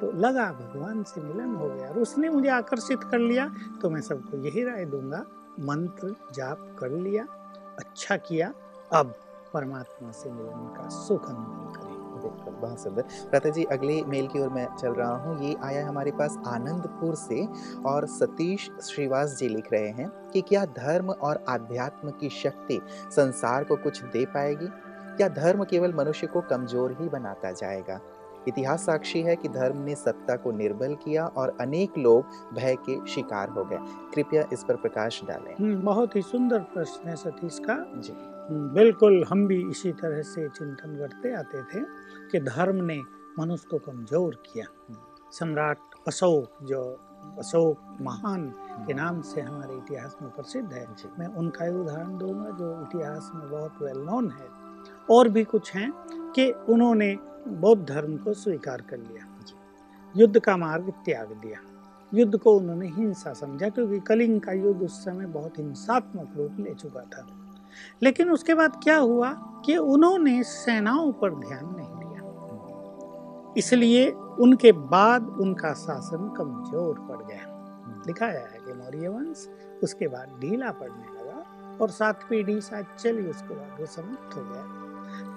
तो 0.00 0.10
लगा 0.12 0.50
भगवान 0.52 1.02
से 1.02 1.20
मिलन 1.20 1.54
हो 1.54 1.68
गया 1.68 1.88
और 1.88 1.98
उसने 1.98 2.28
मुझे 2.28 2.48
आकर्षित 2.48 3.02
कर 3.02 3.18
लिया 3.18 3.50
तो 3.82 3.90
मैं 3.90 4.00
सबको 4.00 4.36
यही 4.36 4.64
राय 4.64 4.84
दूँगा, 4.84 5.24
मंत्र 5.60 6.14
जाप 6.34 6.76
कर 6.78 6.90
लिया 6.90 7.26
अच्छा 7.78 8.16
किया, 8.16 8.52
अब 8.92 9.14
परमात्मा 9.54 10.10
से 10.10 10.30
मिलने 10.30 10.74
का 10.74 10.88
सुख 10.88 11.28
अनुभव 11.28 11.72
करें। 11.72 11.90
बिल्कुल 12.22 12.54
बहुत 12.54 12.80
सुंदर। 12.80 13.02
प्रता 13.30 13.50
जी, 13.50 13.64
अगले 13.64 14.02
मेल 14.02 14.26
की 14.26 14.40
ओर 14.40 14.48
मैं 14.48 14.66
चल 14.76 14.92
रहा 14.92 15.16
हूँ। 15.16 15.38
ये 15.42 15.56
आया 15.62 15.86
हमारे 15.88 16.10
पास 16.10 16.36
आनंदपुर 16.46 17.14
से 17.14 17.46
और 17.86 18.06
सतीश 18.06 18.70
श्रीवास 18.82 19.36
जी 19.38 19.48
लिख 19.48 19.72
रहे 19.72 19.88
हैं 19.88 20.08
कि 20.32 20.40
क्या 20.40 20.64
धर्म 20.64 21.10
और 21.10 21.44
आध्यात्म 21.48 22.10
की 22.10 22.28
शक्ति 22.28 22.80
संसार 23.10 23.64
को 23.64 23.76
कुछ 23.76 24.02
दे 24.02 24.24
पाएगी? 24.24 24.68
क्या 25.16 25.28
धर्म 25.28 25.64
केवल 25.64 25.94
मनुष्य 25.94 26.26
को 26.26 26.40
कमज़ोर 26.40 26.96
ही 27.00 27.08
बनाता 27.08 27.52
जाएगा? 27.52 28.00
इतिहास 28.48 28.86
साक्षी 28.86 29.22
है 29.22 29.36
कि 29.36 29.48
धर्म 29.48 29.78
ने 29.78 29.94
सत्ता 29.94 30.36
को 30.36 30.52
निर्बल 30.52 30.94
किया 30.94 31.26
और 31.26 31.56
अनेक 31.60 31.98
लोग 31.98 32.24
भय 32.54 32.76
के 32.76 33.06
शिकार 33.06 33.48
हो 33.48 33.64
गए। 33.64 33.78
कृपया 34.14 34.44
इस 34.52 34.64
पर 34.64 34.76
प्रकाश 34.76 35.20
डालें। 35.24 35.54
हम्म, 35.54 35.82
बहुत 35.82 36.16
ही 36.16 36.22
सुंदर 36.22 36.58
प्रश्न 36.58 37.08
है 37.08 37.16
सतीश 37.16 37.58
का। 37.58 37.92
जी। 38.00 38.12
हम्म, 38.12 38.74
बिल्कुल 38.74 39.24
हम 39.24 39.46
भी 39.46 39.70
इसी 39.70 39.92
तरह 39.92 40.22
से 40.22 40.48
चिंतन 40.48 40.96
करते 40.96 41.34
आते 41.34 41.62
थे 41.62 41.84
कि 42.32 42.40
धर्म 42.40 42.84
ने 42.84 43.00
मनुष्य 43.38 43.68
को 43.70 43.78
कमज़ोर 43.78 44.34
किया। 44.34 44.66
सम्राट 45.32 45.78
अशोक 46.06 46.52
जो 46.62 47.00
अशोक 47.38 47.98
महान 48.00 48.52
के 48.86 48.94
नाम 48.94 49.20
से 49.20 49.40
हमारे 49.40 49.74
इतिहास 49.74 50.16
में 50.22 50.30
प्रसिद्ध 50.30 50.72
है 50.72 50.88
मैं 51.18 51.26
उनका 51.26 51.64
ही 51.64 51.70
उदाहरण 51.70 52.18
दूँगा 52.18 52.50
जो 52.50 52.82
इतिहास 52.82 53.30
में 53.34 53.50
बहुत 53.50 53.74
वेल 53.82 53.98
नोन 53.98 54.30
है। 54.30 54.62
और 55.10 55.28
भी 55.28 55.44
कुछ 55.44 55.74
हैं 55.74 55.92
कि 56.36 56.50
उन्होंने 56.50 57.18
बौद्ध 57.48 57.88
धर्म 57.88 58.16
को 58.16 58.34
स्वीकार 58.34 58.80
कर 58.80 58.96
लिया। 58.96 59.28
युद्ध 60.16 60.40
का 60.40 60.56
मार्ग 60.56 60.92
त्याग 61.04 61.26
दिया। 61.26 61.58
युद्ध 62.14 62.38
को 62.38 62.56
उन्होंने 62.56 62.88
हिंसा 62.88 63.32
समझा, 63.32 63.68
क्योंकि 63.68 64.00
कलिंग 64.00 64.40
का 64.40 64.52
युद्ध 64.52 64.82
उस 64.82 65.04
समय 65.04 65.26
बहुत 65.26 65.58
हिंसात्मक 65.58 66.34
रूप 66.36 66.56
ले 66.60 66.74
चुका 66.74 67.00
था। 67.00 67.26
लेकिन 68.02 68.30
उसके 68.30 68.54
बाद 68.54 68.80
क्या 68.84 68.96
हुआ 68.96 69.32
कि 69.64 69.76
उन्होंने 69.76 70.42
सेनाओं 70.42 71.12
पर 71.12 71.30
ध्यान 71.30 71.64
नहीं 71.64 71.86
दिया। 71.86 73.52
इसलिए 73.58 74.10
उनके 74.10 74.72
बाद 74.72 75.26
उनका 75.40 75.72
शासन 75.72 76.34
कमज़ोर 76.38 76.94
पड़ 76.98 77.26
गया। 77.26 77.46
दिखाया 78.06 78.40
है 78.40 78.58
कि 78.66 78.72
मौर्य 78.72 79.08
वंश 79.08 79.48
उसके 79.82 80.08
बाद 80.08 80.38
ढीला 80.40 80.70
पड़ने 80.70 81.20
लगा 81.20 81.78
और 81.80 81.90
सात 81.90 82.20
पीढ़ी 82.30 82.60
शायद 82.60 82.86
चली 82.98 83.26
उसके 83.26 83.54
बाद 83.54 83.80
वो 83.80 83.86
समाप्त 83.86 84.36
हो 84.36 84.42
गया। 84.42 84.81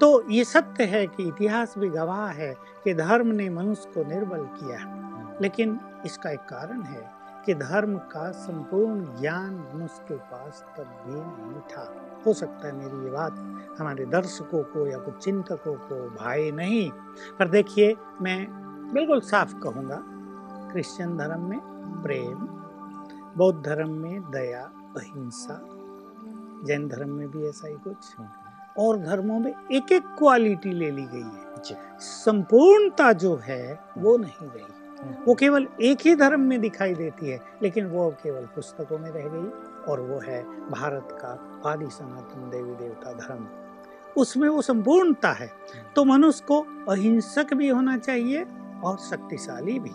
तो 0.01 0.29
ये 0.29 0.43
सत्य 0.43 0.83
है 0.83 1.07
कि 1.07 1.23
इतिहास 1.23 1.73
भी 1.77 1.89
गवाह 1.89 2.27
है 2.27 2.53
कि 2.83 2.93
धर्म 2.93 3.27
ने 3.27 3.49
मनुष्य 3.49 3.91
को 3.93 4.03
निर्बल 4.03 4.45
किया। 4.55 5.37
लेकिन 5.41 5.79
इसका 6.05 6.29
एक 6.29 6.39
कारण 6.39 6.81
है 6.81 7.09
कि 7.45 7.53
धर्म 7.53 7.97
का 7.97 8.31
संपूर्ण 8.31 9.21
ज्ञान 9.21 9.53
मनुष्य 9.73 10.03
के 10.07 10.15
पास 10.15 10.63
तब 10.77 10.83
भी 10.83 11.13
नहीं 11.13 11.61
था। 11.61 12.01
हो 12.25 12.33
सकता 12.33 12.67
है 12.67 12.73
मेरी 12.75 13.03
ये 13.05 13.11
बात 13.11 13.35
हमारे 13.79 14.05
दर्शकों 14.05 14.63
को 14.63 14.87
या 14.87 14.97
कुछ 14.97 15.23
चिंतकों 15.23 15.73
को 15.73 16.09
भाई 16.09 16.51
नहीं, 16.51 16.89
पर 17.39 17.47
देखिए 17.47 17.95
मैं 18.21 18.47
बिल्कुल 18.93 19.21
साफ़ 19.21 19.55
कहूँगा, 19.55 19.99
क्रिश्चियन 20.71 21.17
धर्म 21.17 21.49
में 21.49 21.59
प्रेम, 22.03 22.47
बौद्ध 23.37 23.65
धर्म 23.65 23.89
में 23.89 24.31
दया, 24.31 24.61
अहिंसा, 24.97 25.59
जैन 26.65 26.87
धर्म 26.87 27.09
में 27.09 27.31
भी 27.31 27.47
ऐसा 27.47 27.67
ही 27.67 27.75
कुछ। 27.75 28.15
और 28.77 28.97
धर्मों 28.97 29.39
में 29.39 29.53
एक 29.71 29.91
एक 29.91 30.03
क्वालिटी 30.17 30.71
ले 30.71 30.91
ली 30.91 31.05
गई 31.05 31.21
है। 31.21 31.45
संपूर्णता 31.99 33.13
जो 33.13 33.35
है 33.35 33.79
वो 33.97 34.17
नहीं 34.17 34.47
रही। 34.47 34.63
हम्म। 35.01 35.15
वो 35.27 35.33
केवल 35.33 35.67
एक 35.81 35.97
ही 36.05 36.15
धर्म 36.15 36.39
में 36.39 36.61
दिखाई 36.61 36.95
देती 36.95 37.29
है 37.29 37.39
लेकिन 37.63 37.85
वो 37.85 38.07
अब 38.07 38.13
केवल 38.13 38.41
पुस्तकों 38.41 38.97
में 38.97 39.11
रह 39.11 39.27
गई 39.27 39.49
और 39.91 40.01
वो 40.01 40.19
है 40.19 40.43
भारत 40.69 41.07
का 41.11 41.61
आदि 41.69 41.89
सनातन 41.89 42.49
देवी 42.49 42.75
देवता 42.75 43.13
धर्म। 43.13 43.47
उसमें 44.17 44.49
वो 44.49 44.61
संपूर्णता 44.61 45.31
है। 45.31 45.51
तो 45.95 46.05
मनुष्य 46.05 46.45
को 46.47 46.59
अहिंसक 46.89 47.53
भी 47.53 47.69
होना 47.69 47.97
चाहिए 47.97 48.45
और 48.83 48.97
शक्तिशाली 48.97 49.79
भी। 49.79 49.91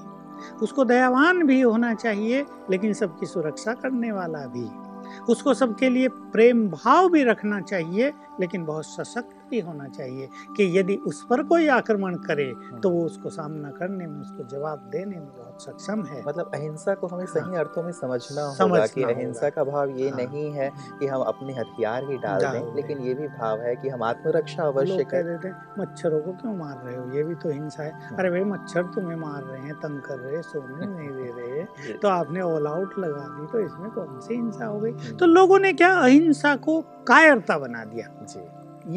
उसको 0.62 0.84
दयावान 0.84 1.46
भी 1.46 1.60
होना 1.60 1.94
चाहिए 1.94 2.46
लेकिन 2.70 2.92
सबकी 2.92 3.26
सुरक्षा 3.26 3.72
करने 3.72 4.12
वाला 4.12 4.38
भी। 4.38 4.89
उसको 5.28 5.54
सबके 5.54 5.88
लिए 5.88 6.08
प्रेम 6.08 6.68
भाव 6.68 7.08
भी 7.08 7.24
रखना 7.24 7.60
चाहिए 7.60 8.12
लेकिन 8.40 8.64
बहुत 8.64 8.86
सशक्त 8.86 9.36
भी 9.50 9.60
होना 9.60 9.86
चाहिए 9.88 10.28
कि 10.56 10.78
यदि 10.78 10.96
उस 11.06 11.22
पर 11.30 11.42
कोई 11.42 11.66
आक्रमण 11.68 12.14
करे 12.16 12.44
तो 12.82 12.90
वो 12.90 13.04
उसको 13.04 13.30
सामना 13.30 13.70
करने 13.70 14.06
में 14.06 14.20
उसको 14.20 14.44
जवाब 14.44 14.88
देने 14.92 15.16
में 15.16 15.26
बहुत 15.26 15.62
सक्षम 15.62 16.04
है। 16.04 16.22
मतलब 16.26 16.50
अहिंसा 16.54 16.94
को 16.94 17.06
हमें 17.06 17.24
सही 17.26 17.42
हाँ, 17.42 17.58
अर्थों 17.58 17.82
में 17.82 17.92
समझना 17.92 18.42
होगा 18.60 18.86
कि 18.86 19.02
अहिंसा 19.02 19.50
का 19.50 19.64
भाव 19.64 19.90
ये 19.90 20.08
हाँ, 20.08 20.16
नहीं 20.16 20.50
है 20.52 20.70
कि 21.00 21.06
हम 21.06 21.20
अपने 21.22 21.52
हथियार 21.52 22.04
ही 22.10 22.18
डाल 22.18 22.40
दें 22.40 22.74
लेकिन 22.76 22.98
ये 22.98 23.14
भी 23.14 23.28
भाव 23.28 23.60
है 23.60 23.74
कि 23.76 23.88
हम 23.88 24.02
आत्मरक्षा 24.02 24.62
अवश्य 24.62 25.04
कह 25.04 25.22
देते 25.22 25.50
मच्छरों 25.80 26.20
को 26.20 26.32
क्यों 26.32 26.56
मार 26.56 26.76
रहे 26.84 26.96
हो? 26.96 27.10
ये 27.12 27.22
भी 27.22 27.34
तो 27.34 27.50
हिंसा 27.50 27.82
है। 27.82 27.92
हाँ। 27.92 28.16
अरे 28.18 28.30
भाई 28.30 28.44
मच्छर 28.44 28.82
तुम्हें 28.94 29.16
मार 29.16 29.42
रहे 29.42 29.60
हैं 29.60 29.74
तंग 29.74 30.00
कर 30.00 30.18
रहे 30.18 30.42
सोने 30.42 30.86
नहीं 30.86 31.08
दे 31.08 31.30
रहे। 31.32 31.49
तो 32.02 32.08
आपने 32.08 32.40
ऑल 32.40 32.66
आउट 32.66 32.98
लगा 32.98 33.26
दी 33.28 33.46
तो 33.46 33.60
इसमें 33.60 33.90
कौन 33.90 34.20
सी 34.20 34.34
हिंसा 34.34 34.66
हो 34.66 34.80
गई? 34.80 34.92
तो 34.92 35.26
लोगों 35.26 35.58
ने 35.58 35.72
क्या 35.72 35.94
अहिंसा 35.94 36.56
को 36.56 36.80
कायरता 36.80 37.58
बना 37.58 37.84
दिया? 37.84 38.24
जी। 38.24 38.40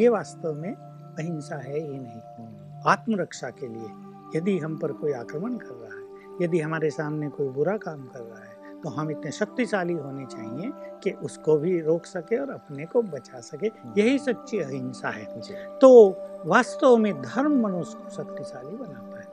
ये 0.01 0.09
वास्तव 0.09 0.53
में 0.53 0.75
अहिंसा 1.19 1.55
है 1.55 1.79
ही 1.79 1.99
नहीं। 1.99 2.45
हम्म। 2.45 2.89
आत्मरक्षा 2.89 3.49
के 3.49 3.67
लिए 3.67 3.89
यदि 4.35 4.59
हम 4.59 4.77
पर 4.77 4.91
कोई 4.91 5.11
आक्रमण 5.11 5.53
कर 5.53 5.75
रहा 5.75 5.97
है 5.97 6.03
यदि 6.45 6.59
हमारे 6.59 6.89
सामने 6.89 7.29
कोई 7.29 7.49
बुरा 7.49 7.77
काम 7.77 8.03
कर 8.03 8.19
रहा 8.19 8.43
है 8.43 8.81
तो 8.81 8.89
हम 8.89 9.11
इतने 9.11 9.31
शक्तिशाली 9.31 9.93
होने 9.93 10.25
चाहिए 10.25 10.71
कि 10.75 11.11
उसको 11.11 11.57
भी 11.57 11.81
रोक 11.81 12.05
सके 12.05 12.37
और 12.37 12.49
अपने 12.49 12.85
को 12.85 13.01
बचा 13.01 13.39
सके। 13.39 13.67
हम्म। 13.67 13.93
यही 13.97 14.19
सच्ची 14.19 14.59
अहिंसा 14.59 15.09
है। 15.09 15.25
तो 15.79 16.17
वास्तव 16.45 16.97
में 16.97 17.21
धर्म 17.21 17.67
मनुष्य 17.67 17.97
को 18.03 18.09
शक्तिशाली 18.09 18.75
बनाता 18.77 19.19
है। 19.19 19.27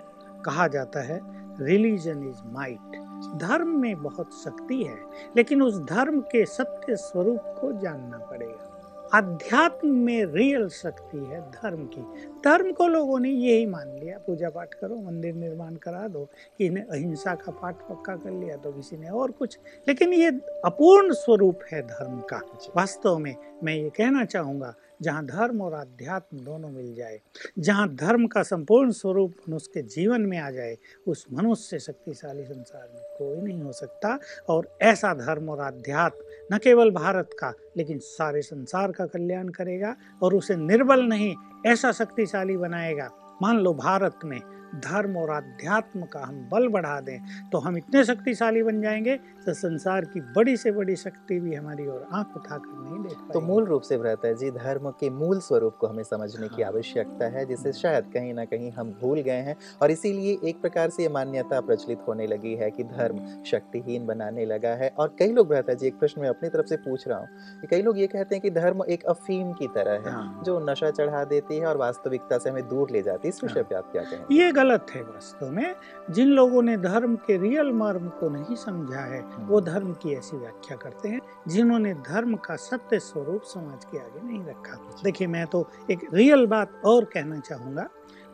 कहा 0.45 0.69
जाता 0.69 1.01
है 1.01 1.21
रिलीजन 1.61 2.25
इज़ 2.25 2.39
माइट 2.47 3.00
धर्म 3.29 3.69
में 3.69 4.03
बहुत 4.03 4.33
शक्ति 4.35 4.83
है 4.85 4.99
लेकिन 5.37 5.63
उस 5.63 5.79
धर्म 5.81 6.21
के 6.21 6.45
सत्य 6.47 6.97
स्वरूप 6.97 7.55
को 7.61 7.73
जानना 7.81 8.19
पड़ेगा। 8.19 8.67
अध्यात्म 9.15 9.89
में 9.89 10.25
रियल 10.25 10.69
शक्ति 10.69 11.19
है 11.19 11.41
धर्म 11.51 11.85
की। 11.87 12.03
धर्म 12.45 12.73
को 12.73 12.87
लोगों 12.87 13.19
ने 13.21 13.31
यही 13.31 13.67
मान 13.67 13.89
लिया 13.99 14.19
पूजा 14.19 14.51
पाठ 14.51 14.75
करो 14.75 14.97
मंदिर 14.97 15.35
निर्माण 15.35 15.75
करा 15.75 16.07
दो 16.09 16.25
कि 16.59 16.67
इन्हें 16.67 16.85
अहिंसा 16.85 17.35
का 17.35 17.53
पाठ 17.53 17.81
पक्का 17.89 18.17
कर 18.17 18.31
लिया 18.31 18.57
तो 18.57 18.73
किसी 18.73 18.97
ने 18.97 19.09
और 19.09 19.31
कुछ। 19.31 19.59
लेकिन 19.89 20.13
ये 20.13 20.29
अपूर्ण 20.65 21.13
स्वरूप 21.13 21.61
है 21.73 21.83
धर्म 21.83 22.21
का। 22.21 22.41
वास्तव 22.77 23.19
में 23.19 23.35
मैं 23.65 23.75
ये 23.75 23.91
कहना 23.91 24.25
चाहूँगा 24.25 24.75
जहाँ 25.03 25.25
धर्म 25.27 25.61
और 25.63 25.73
अध्यात्म 25.73 26.39
दोनों 26.39 26.69
मिल 26.69 26.95
जाए, 26.95 27.21
जहाँ 27.59 27.89
धर्म 27.95 28.27
का 28.27 28.43
संपूर्ण 28.43 28.91
स्वरूप 28.91 29.35
मनुष्य 29.49 29.71
के 29.75 29.83
जीवन 29.83 30.21
में 30.21 30.39
आ 30.39 30.51
जाए, 30.51 30.77
उस 31.07 31.27
मनुष्य 31.33 31.79
शक्तिशाली 31.79 32.45
संसार 32.45 32.89
में 32.95 33.03
कोई 33.19 33.43
नहीं 33.43 33.63
हो 33.63 33.73
सकता। 33.73 34.19
और 34.49 34.77
ऐसा 34.83 35.15
धर्म 35.15 35.49
और 35.49 35.61
अध्यात्म 35.61 36.55
न 36.55 36.59
केवल 36.59 36.91
भारत 36.91 37.31
का, 37.39 37.53
लेकिन 37.77 37.99
सारे 37.99 38.43
संसार 38.43 38.93
का 38.93 39.07
कल्याण 39.07 39.49
करेगा 39.49 39.97
और 40.23 40.35
उसे 40.35 40.57
निर्बल 40.57 41.03
नहीं, 41.03 41.35
ऐसा 41.67 41.93
शक्तिशाली 41.93 42.57
बनाएगा। 42.57 43.11
मान 43.43 43.59
लो 43.59 43.75
भारत 43.75 44.19
में 44.25 44.41
धर्म 44.75 45.17
और 45.17 45.31
अध्यात्म 45.31 46.05
का 46.05 46.21
हम 46.21 46.37
बल 46.53 46.69
बढ़ा 46.69 46.99
दें 47.01 47.19
तो 47.51 47.59
हम 47.59 47.77
इतने 47.77 48.05
शक्तिशाली 48.05 48.63
बन 48.63 48.81
जाएँगे 48.83 49.17
तो 49.47 49.53
संसार 49.55 50.05
की 50.05 50.21
बड़ी 50.37 50.57
से 50.57 50.73
बड़ी 50.73 50.97
शक्ति 50.97 51.39
भी 51.41 51.55
हमारी 51.55 51.87
ओर 51.87 52.07
आँख 52.13 52.37
उठाकर 52.37 52.79
नहीं 52.81 53.03
देख 53.03 53.33
तो 53.33 53.41
मूल 53.41 53.65
रूप 53.65 53.83
से 53.83 53.97
रहता 53.97 54.29
है 54.29 54.35
जी 54.35 54.51
धर्म 54.51 54.91
के 54.91 55.11
मूल 55.11 55.41
स्वरूप 55.41 55.77
को 55.81 55.87
हमें 55.87 56.03
समझने 56.03 56.47
हाँ। 56.47 56.57
की 56.57 56.63
आवश्यकता 56.63 57.27
है 57.29 57.45
जिसे 57.47 57.73
शायद 57.73 58.11
कहीं 58.15 58.35
ना 58.35 58.45
कहीं 58.45 58.71
हम 58.73 58.91
भूल 59.01 59.21
गए 59.21 59.41
हैं 59.41 59.57
और 59.83 59.91
इसीलिए 59.91 60.39
एक 60.45 60.61
प्रकार 60.61 60.91
से 60.91 61.03
ये 61.03 61.09
मान्यता 61.09 61.61
प्रचलित 61.61 62.05
होने 62.09 62.27
लगी 62.27 62.55
है 62.55 62.71
कि 62.71 62.85
धर्म 62.85 63.19
शक्तिहीन 63.47 64.07
बनाने 64.07 64.45
लगा 64.45 64.75
है 64.75 64.93
और 64.99 65.15
कई 65.19 65.33
लोग 65.33 65.53
रहता 65.53 65.75
जी 65.75 65.87
एक 65.87 65.99
प्रश्न 65.99 66.21
मैं 66.21 66.29
अपनी 66.29 66.49
तरफ़ 66.49 66.67
से 66.67 66.77
पूछ 66.79 67.07
रहा 67.09 67.19
हूँ 67.19 67.61
कि 67.61 67.67
कई 67.67 67.83
लोग 67.83 67.99
ये 67.99 68.07
कहते 68.07 68.35
हैं 68.35 68.43
कि 68.43 68.51
धर्म 68.51 68.85
एक 68.89 69.05
अफीम 69.05 69.53
की 69.53 69.67
तरह 69.75 70.09
है 70.09 70.13
हाँ। 70.13 70.43
जो 70.45 70.59
नशा 70.61 70.91
चढ़ा 70.91 71.25
देती 71.25 71.59
है 71.59 71.67
और 71.67 71.77
वास्तविकता 71.77 72.39
से 72.39 72.51
हमें 72.51 72.69
दूर 72.69 72.91
ले 72.91 73.03
जाती 73.03 73.29
है 73.29 73.35
इस 73.35 73.43
विषय 73.45 73.61
हाँ। 73.61 73.69
पे 73.69 73.75
आप 73.75 73.91
क्या 73.93 74.03
कहें 74.03 74.37
ये 74.37 74.51
गलत 74.61 74.87
है 74.91 75.03
वास्तव 75.03 75.51
में। 75.51 75.75
जिन 76.11 76.29
लोगों 76.29 76.63
ने 76.63 76.77
धर्म 76.77 77.15
के 77.17 77.37
रियल 77.39 77.73
मर्म 77.73 78.09
को 78.09 78.29
नहीं 78.29 78.57
समझा 78.57 79.01
है 79.01 79.21
वो 79.21 79.59
हम्म। 79.59 79.65
धर्म 79.67 79.93
की 79.93 80.15
ऐसी 80.15 80.37
व्याख्या 80.37 80.77
करते 80.77 81.09
हैं 81.09 81.21
जिन्होंने 81.49 81.95
धर्म 82.09 82.35
का 82.37 82.57
सत्य 82.57 82.99
स्वरूप 82.99 83.43
समाज 83.45 83.85
के 83.85 83.99
आगे 83.99 84.27
नहीं 84.27 84.45
रखा। 84.45 84.77
देखिए 85.05 85.27
मैं 85.27 85.47
तो 85.47 85.69
एक 85.91 86.07
रियल 86.15 86.47
बात 86.47 86.81
और 86.85 87.05
कहना 87.05 87.39
चाहूँगा। 87.41 87.89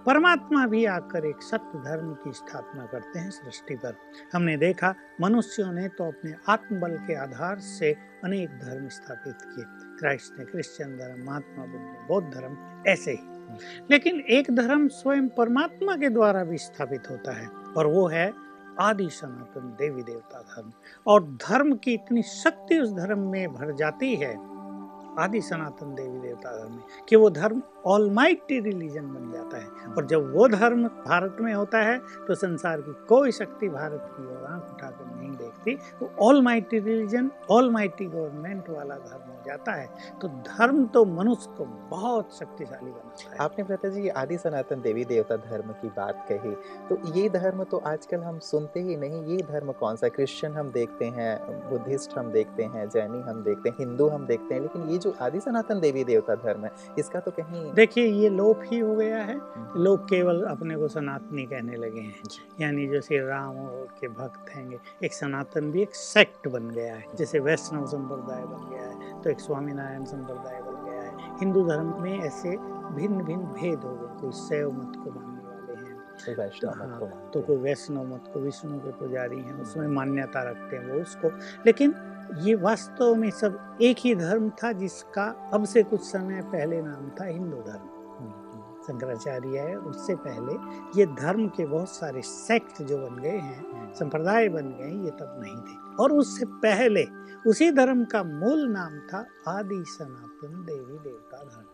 परमात्मा 0.06 0.66
भी 0.66 0.84
आकर 0.84 1.24
एक 1.26 1.42
सत्य 1.42 1.78
धर्म 1.78 2.12
की 2.14 2.32
स्थापना 2.32 2.84
करते 2.86 3.18
हैं 3.18 3.30
सृष्टि 3.30 3.74
पर। 3.74 3.96
हमने 4.32 4.56
देखा 4.56 4.94
मनुष्यों 5.20 5.72
ने 5.72 5.88
तो 5.88 6.04
अपने 6.04 6.34
आत्मबल 6.48 6.96
के 7.06 7.14
आधार 7.14 7.58
से 7.60 7.92
अनेक 8.24 8.58
धर्म 8.58 8.88
स्थापित 8.88 9.42
किए। 9.44 9.64
क्राइस्ट 9.98 10.38
ने 10.38 10.44
क्रिश्चियन 10.44 10.96
धर्म 10.98 11.24
महात्मा 11.26 11.64
बुद्ध 11.64 11.84
ने 11.84 12.06
बौद्ध 12.08 12.28
धर्म 12.34 12.56
ऐसे 12.88 13.10
ही। 13.10 13.35
लेकिन 13.90 14.20
एक 14.20 14.50
धर्म 14.50 14.88
स्वयं 14.88 15.28
परमात्मा 15.28 15.96
के 15.96 16.08
द्वारा 16.08 16.44
भी 16.44 16.58
स्थापित 16.58 17.10
होता 17.10 17.32
है, 17.32 17.46
और 17.46 17.86
वो 17.86 18.06
है 18.06 18.32
आदि 18.80 19.08
सनातन 19.10 19.76
देवी 19.78 20.02
देवता 20.02 20.40
धर्म। 20.40 20.72
और 21.06 21.22
धर्म 21.48 21.74
की 21.74 21.92
इतनी 21.94 22.22
शक्ति 22.22 22.78
उस 22.78 22.92
धर्म 22.92 23.18
में 23.18 23.52
भर 23.52 23.74
जाती 23.74 24.14
है 24.16 24.34
आदि 25.18 25.40
सनातन 25.40 25.94
देवी 25.94 26.18
देवता 26.18 26.50
धर्म 26.52 26.72
में, 26.72 26.82
कि 27.08 27.16
वो 27.16 27.30
धर्म 27.30 27.62
ऑलमाइटी 27.86 28.58
रिलीजन 28.60 29.06
बन 29.06 29.30
जाता 29.32 29.58
है। 29.58 29.94
और 29.94 30.06
जब 30.06 30.32
वो 30.34 30.48
धर्म 30.48 30.84
भारत 30.84 31.36
में 31.40 31.52
होता 31.54 31.78
है 31.78 31.98
तो 32.28 32.34
संसार 32.34 32.80
की 32.80 32.92
कोई 33.08 33.32
शक्ति 33.32 33.68
भारत 33.68 34.08
की 34.12 34.26
ओर 34.26 34.44
आँख 34.44 34.72
उठाकर 34.72 35.14
नहीं 35.16 35.30
देखती। 35.32 35.74
वो 36.02 36.10
all 36.20 36.42
mighty 36.42 36.78
religion 36.78 37.30
all 37.50 37.70
mighty 37.70 38.04
government 38.06 38.70
वाला 38.70 38.94
धर्म 38.96 39.30
हो 39.30 39.42
जाता 39.46 39.72
है। 39.72 39.88
तो 40.22 40.28
धर्म 40.28 40.84
तो 40.86 41.04
मनुष्य 41.06 41.54
को 41.58 41.64
बहुत 41.90 42.36
शक्तिशाली 42.36 42.90
बनाता 42.90 43.30
है। 43.30 43.38
आपने 43.40 43.64
प्रता 43.64 43.88
जी, 43.88 44.08
आदि 44.08 44.38
सनातन 44.38 44.80
देवी 44.80 45.04
देवता 45.04 45.36
धर्म 45.38 45.72
की 45.72 45.88
बात 45.88 46.26
कही 46.30 46.54
तो 46.88 46.98
ये 47.14 47.28
धर्म 47.30 47.62
तो 47.64 47.78
आजकल 47.86 48.20
हम 48.20 48.38
सुनते 48.40 48.80
ही 48.80 48.96
नहीं। 48.96 49.22
ये 49.26 49.36
धर्म 49.44 49.72
कौन 49.74 49.96
सा? 49.96 50.08
क्रिश्चियन 50.10 50.52
हम 50.52 50.70
देखते 50.70 51.04
हैं, 51.06 51.38
बुद्धिस्ट 51.70 52.18
हम 52.18 52.30
देखते 52.32 52.62
हैं, 52.64 52.88
जैनी 52.88 53.20
हम 53.22 53.42
देखते 53.44 53.68
हैं, 53.68 53.76
हिंदू 53.78 54.08
हम 54.08 54.26
देखते 54.26 54.54
हैं, 54.54 54.60
लेकिन 54.62 54.88
ये 54.88 54.98
जो 54.98 55.05
आदि 55.12 55.40
सनातन 55.40 55.80
देवी 55.80 56.04
देवता 56.04 56.34
धर्म 56.34 56.64
है 56.64 56.70
इसका 56.98 57.20
तो 57.20 57.30
कहीं 57.30 57.72
देखिए 57.72 58.06
ये 58.06 58.28
लोप 58.28 58.60
ही 58.64 58.78
हो 58.78 58.94
गया 58.94 59.16
है। 59.16 59.34
हम्म। 59.34 59.82
लोग 59.82 60.04
केवल 60.04 60.42
अपने 60.42 60.76
को 60.76 60.88
सनातनी 60.88 61.44
कहने 61.46 61.76
लगे 61.76 62.00
हैं। 62.00 62.22
यानी 62.60 62.86
जो 62.86 63.00
श्री 63.00 63.18
राम 63.18 63.54
के 64.00 64.08
भक्त 64.08 64.50
हैं 64.50 64.78
एक 65.04 65.14
सनातन 65.14 65.70
भी 65.70 65.82
एक 65.82 65.94
सेक्ट 65.94 66.48
बन 66.48 66.68
गया 66.70 66.94
है 66.94 67.04
जैसे 67.14 67.38
वैष्णव 67.38 67.86
संप्रदाय 67.86 68.42
बन 68.42 68.70
गया 68.70 68.88
है 68.88 69.22
तो 69.22 69.30
एक 69.30 69.40
स्वामीनारायण 69.40 70.04
संप्रदाय 70.04 70.60
बन 70.62 70.90
गया 70.90 71.02
है। 71.02 71.36
हिंदू 71.40 71.66
धर्म 71.68 72.02
में 72.02 72.18
ऐसे 72.20 72.56
भिन्न 72.96 73.24
भिन्न 73.24 73.42
भेद 73.42 73.78
हो 73.78 73.94
गए 73.96 74.20
कोई 74.20 74.32
शैव 74.32 74.70
मत 74.70 74.92
को 74.96 75.10
मानने 75.10 75.40
वाले 75.40 75.90
हैं। 75.90 75.96
हाँ, 76.78 77.30
तो 77.34 77.40
कोई 77.40 77.56
वैष्णव 77.56 78.14
मत 78.14 78.30
को 78.34 78.40
विष्णु 78.40 78.78
के 78.78 78.92
पुजारी 78.92 79.40
हैं 79.40 79.60
उसमें 79.62 79.88
मान्यता 79.88 80.42
रखते 80.42 80.76
हैं 80.76 80.92
वो 80.92 81.00
उसको। 81.00 81.28
लेकिन 81.66 81.94
ये 82.34 82.54
वास्तव 82.54 83.14
में 83.14 83.30
सब 83.30 83.78
एक 83.82 83.96
ही 83.98 84.14
धर्म 84.14 84.50
था 84.50 84.72
जिसका 84.72 85.50
अब 85.54 85.64
से 85.64 85.82
कुछ 85.82 86.00
समय 86.00 86.42
पहले 86.42 86.82
नाम 86.82 87.10
था 87.10 87.24
हिंदू 87.24 87.56
धर्म। 87.56 87.90
शंकराचार्य 88.86 89.58
है, 89.58 89.76
उससे 89.76 90.14
पहले 90.14 90.52
ये 91.00 91.06
धर्म 91.06 91.48
के 91.48 91.66
बहुत 91.66 91.88
सारे 91.88 92.22
सेक्ट 92.22 92.82
जो 92.82 92.98
बन 92.98 93.22
गए 93.22 93.38
हैं, 93.38 93.92
संप्रदाय 93.94 94.48
बन 94.48 94.62
गए 94.62 95.04
ये 95.04 95.10
तब 95.10 95.40
नहीं 95.44 95.56
थे। 95.56 96.02
और 96.02 96.12
उससे 96.12 96.46
पहले, 96.46 97.06
उसी 97.46 97.72
धर्म 97.72 98.04
का 98.04 98.22
मूल 98.22 98.68
नाम 98.68 98.98
था 98.98 99.26
आदि 99.48 99.84
सनातन 99.88 100.64
देवी 100.64 100.98
देवता 100.98 101.44
धर्म। 101.44 101.64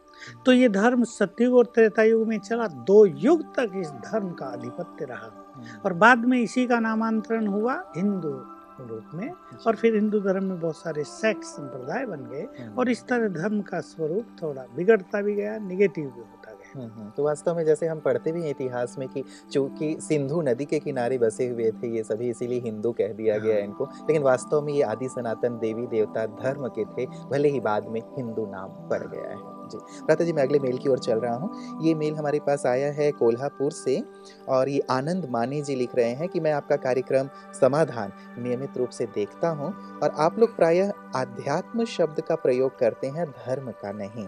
तो 0.46 0.52
ये 0.52 0.68
धर्म 0.68 1.04
सतयुग 1.04 1.54
और 1.54 1.66
त्रेता 1.66 2.02
युग 2.02 2.28
में 2.28 2.38
चला, 2.38 2.66
दो 2.66 3.06
युग 3.06 3.54
तक 3.54 3.70
इस 3.76 3.90
धर्म 3.90 4.30
का 4.30 4.46
आधिपत्य 4.46 5.04
रहा। 5.04 5.52
और 5.84 5.92
बाद 5.92 6.18
में 6.18 6.40
इसी 6.40 6.66
का 6.66 6.80
नामांतरण 6.80 7.46
हुआ 7.46 7.92
हिंदू 7.96 8.51
रूप 8.80 9.04
में। 9.14 9.32
और 9.66 9.76
फिर 9.76 9.94
हिंदू 9.94 10.20
धर्म 10.20 10.44
में 10.44 10.60
बहुत 10.60 10.76
सारे 10.76 11.04
सेक्ट 11.04 11.42
संप्रदाय 11.42 12.06
बन 12.06 12.16
गए। 12.16 12.42
हम्म, 12.42 12.74
और 12.78 12.90
इस 12.90 13.06
तरह 13.06 13.28
धर्म 13.28 13.62
का 13.62 13.80
स्वरूप 13.80 14.26
थोड़ा 14.42 14.66
बिगड़ता 14.76 15.22
भी 15.22 15.34
गया 15.34 15.58
निगेटिव 15.58 16.04
भी 16.04 16.20
होता 16.20 16.52
गया। 16.52 16.82
हम्म, 16.82 17.00
हम्म, 17.00 17.10
तो 17.10 17.24
वास्तव 17.24 17.56
में 17.56 17.64
जैसे 17.64 17.86
हम 17.86 18.00
पढ़ते 18.00 18.32
भी 18.32 18.42
हैं 18.42 18.50
इतिहास 18.50 18.98
में 18.98 19.08
कि 19.08 19.24
चूँकि 19.52 19.96
सिंधु 20.00 20.42
नदी 20.42 20.64
के 20.64 20.78
किनारे 20.78 21.18
बसे 21.18 21.48
हुए 21.48 21.70
थे 21.70 21.96
ये 21.96 22.02
सभी 22.02 22.30
इसीलिए 22.30 22.60
हिंदू 22.60 22.92
कह 22.92 23.12
दिया 23.12 23.38
गया 23.38 23.54
हाँ। 23.54 23.62
इनको। 23.62 23.84
लेकिन 23.84 24.22
वास्तव 24.22 24.62
में 24.62 24.72
ये 24.72 24.82
आदि 24.82 25.08
सनातन 25.08 25.58
देवी 25.58 25.86
देवता 25.86 26.26
धर्म 26.26 26.68
के 26.68 26.84
थे 26.84 27.06
भले 27.06 27.48
ही 27.48 27.60
बाद 27.60 27.86
में 27.86 28.00
हिंदू 28.00 28.46
नाम 28.46 28.68
पड़ 28.68 29.06
गया 29.06 29.30
है। 29.30 29.51
जी। 29.72 29.78
प्राता 30.06 30.24
जी, 30.24 30.32
मैं 30.32 30.42
अगले 30.42 30.58
मेल 30.58 30.78
की 30.78 30.88
ओर 30.88 30.98
चल 30.98 31.18
रहा 31.18 31.34
हूँ। 31.34 31.78
ये 31.82 31.94
मेल 31.94 32.14
हमारे 32.14 32.38
पास 32.38 32.66
आया 32.66 32.92
है 32.92 33.10
कोल्हापुर 33.12 33.72
से 33.72 34.00
और 34.48 34.68
ये 34.68 34.80
आनंद 34.90 35.28
माने 35.30 35.60
जी 35.62 35.74
लिख 35.74 35.94
रहे 35.96 36.10
हैं 36.12 36.28
कि 36.28 36.40
मैं 36.40 36.52
आपका 36.52 36.76
कार्यक्रम 36.78 37.28
समाधान 37.60 38.12
नियमित 38.38 38.76
रूप 38.76 38.90
से 38.90 39.06
देखता 39.14 39.48
हूँ 39.50 39.72
और 39.98 40.14
आप 40.18 40.38
लोग 40.38 40.56
प्रायः 40.56 40.92
आध्यात्म 41.16 41.84
शब्द 41.86 42.20
का 42.20 42.34
प्रयोग 42.36 42.78
करते 42.78 43.06
हैं, 43.08 43.26
धर्म 43.26 43.70
का 43.82 43.92
नहीं। 43.94 44.26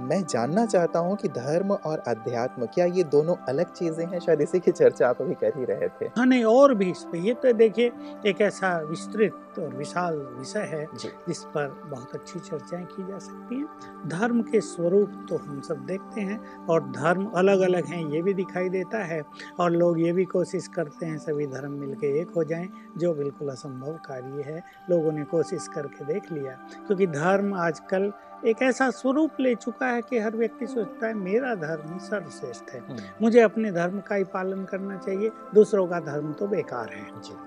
मैं 0.00 0.22
जानना 0.24 0.64
चाहता 0.66 0.98
हूँ 0.98 1.16
कि 1.16 1.28
धर्म 1.28 1.72
और 1.72 1.98
अध्यात्म 2.08 2.66
क्या 2.66 2.84
ये 2.88 3.02
दोनों 3.04 3.34
अलग 3.48 3.72
चीज़ें 3.72 4.04
हैं? 4.06 4.18
शायद 4.20 4.40
इसी 4.40 4.60
की 4.60 4.70
चर्चा 4.70 5.08
आप 5.08 5.20
अभी 5.22 5.34
कर 5.34 5.52
ही 5.56 5.64
रहे 5.64 5.88
थे। 5.90 6.06
हाँ 6.16 6.26
नहीं, 6.26 6.44
और 6.44 6.74
भी 6.74 6.90
इस 6.90 7.02
पे। 7.12 7.18
ये 7.18 7.34
तो 7.34 7.52
देखिए, 7.52 7.90
एक 8.26 8.40
ऐसा 8.40 8.76
विस्तृत 8.80 9.40
और 9.58 9.74
विशाल 9.74 10.16
विषय 10.38 10.60
है 10.60 10.86
जिस 11.28 11.44
पर 11.44 11.82
बहुत 11.86 12.14
अच्छी 12.14 12.38
चर्चाएँ 12.40 12.84
की 12.84 13.06
जा 13.06 13.18
सकती 13.18 13.54
हैं। 13.54 13.66
धर्म 14.06 14.42
के 14.42 14.60
स्वरूप 14.60 15.26
तो 15.28 15.36
हम 15.36 15.60
सब 15.60 15.76
देखते 15.76 16.20
हैं 16.20 16.66
और 16.66 16.80
धर्म 16.80 17.26
अलग 17.26 17.60
अलग 17.60 17.84
हैं 17.84 18.06
ये 18.06 18.22
भी 18.22 18.34
दिखाई 18.34 18.68
देता 18.68 18.98
है। 18.98 19.22
और 19.60 19.70
लोग 19.70 20.00
ये 20.00 20.12
भी 20.12 20.24
कोशिश 20.24 20.68
करते 20.68 21.06
हैं 21.06 21.18
सभी 21.18 21.46
धर्म 21.46 21.72
मिलके 21.72 22.20
एक 22.20 22.30
हो 22.36 22.44
जाएँ 22.44 22.68
जो 22.96 23.14
बिल्कुल 23.14 23.48
असंभव 23.48 23.92
कार्य 23.92 24.42
है। 24.42 24.62
लोगों 24.90 25.12
ने 25.12 25.24
कोशिश 25.24 25.68
करके 25.68 26.04
देख 26.04 26.32
लिया। 26.32 26.52
क्योंकि 26.86 27.06
धर्म 27.06 27.54
आजकल 27.54 28.12
एक 28.46 28.62
ऐसा 28.62 28.90
स्वरूप 28.90 29.30
ले 29.40 29.54
चुका 29.54 29.86
है 29.86 30.02
कि 30.02 30.18
हर 30.18 30.36
व्यक्ति 30.36 30.66
सोचता 30.66 31.06
है 31.06 31.14
मेरा 31.14 31.54
धर्म 31.54 31.92
ही 31.92 31.98
सर्वश्रेष्ठ 31.98 32.70
है। 32.70 32.80
हम्म, 32.80 32.98
मुझे 33.22 33.40
अपने 33.40 33.72
धर्म 33.72 34.00
का 34.00 34.14
ही 34.14 34.24
पालन 34.24 34.64
करना 34.64 34.96
चाहिए 34.96 35.30
दूसरों 35.54 35.86
का 35.86 36.00
धर्म 36.00 36.32
तो 36.32 36.46
बेकार 36.46 36.88
है। 36.88 37.06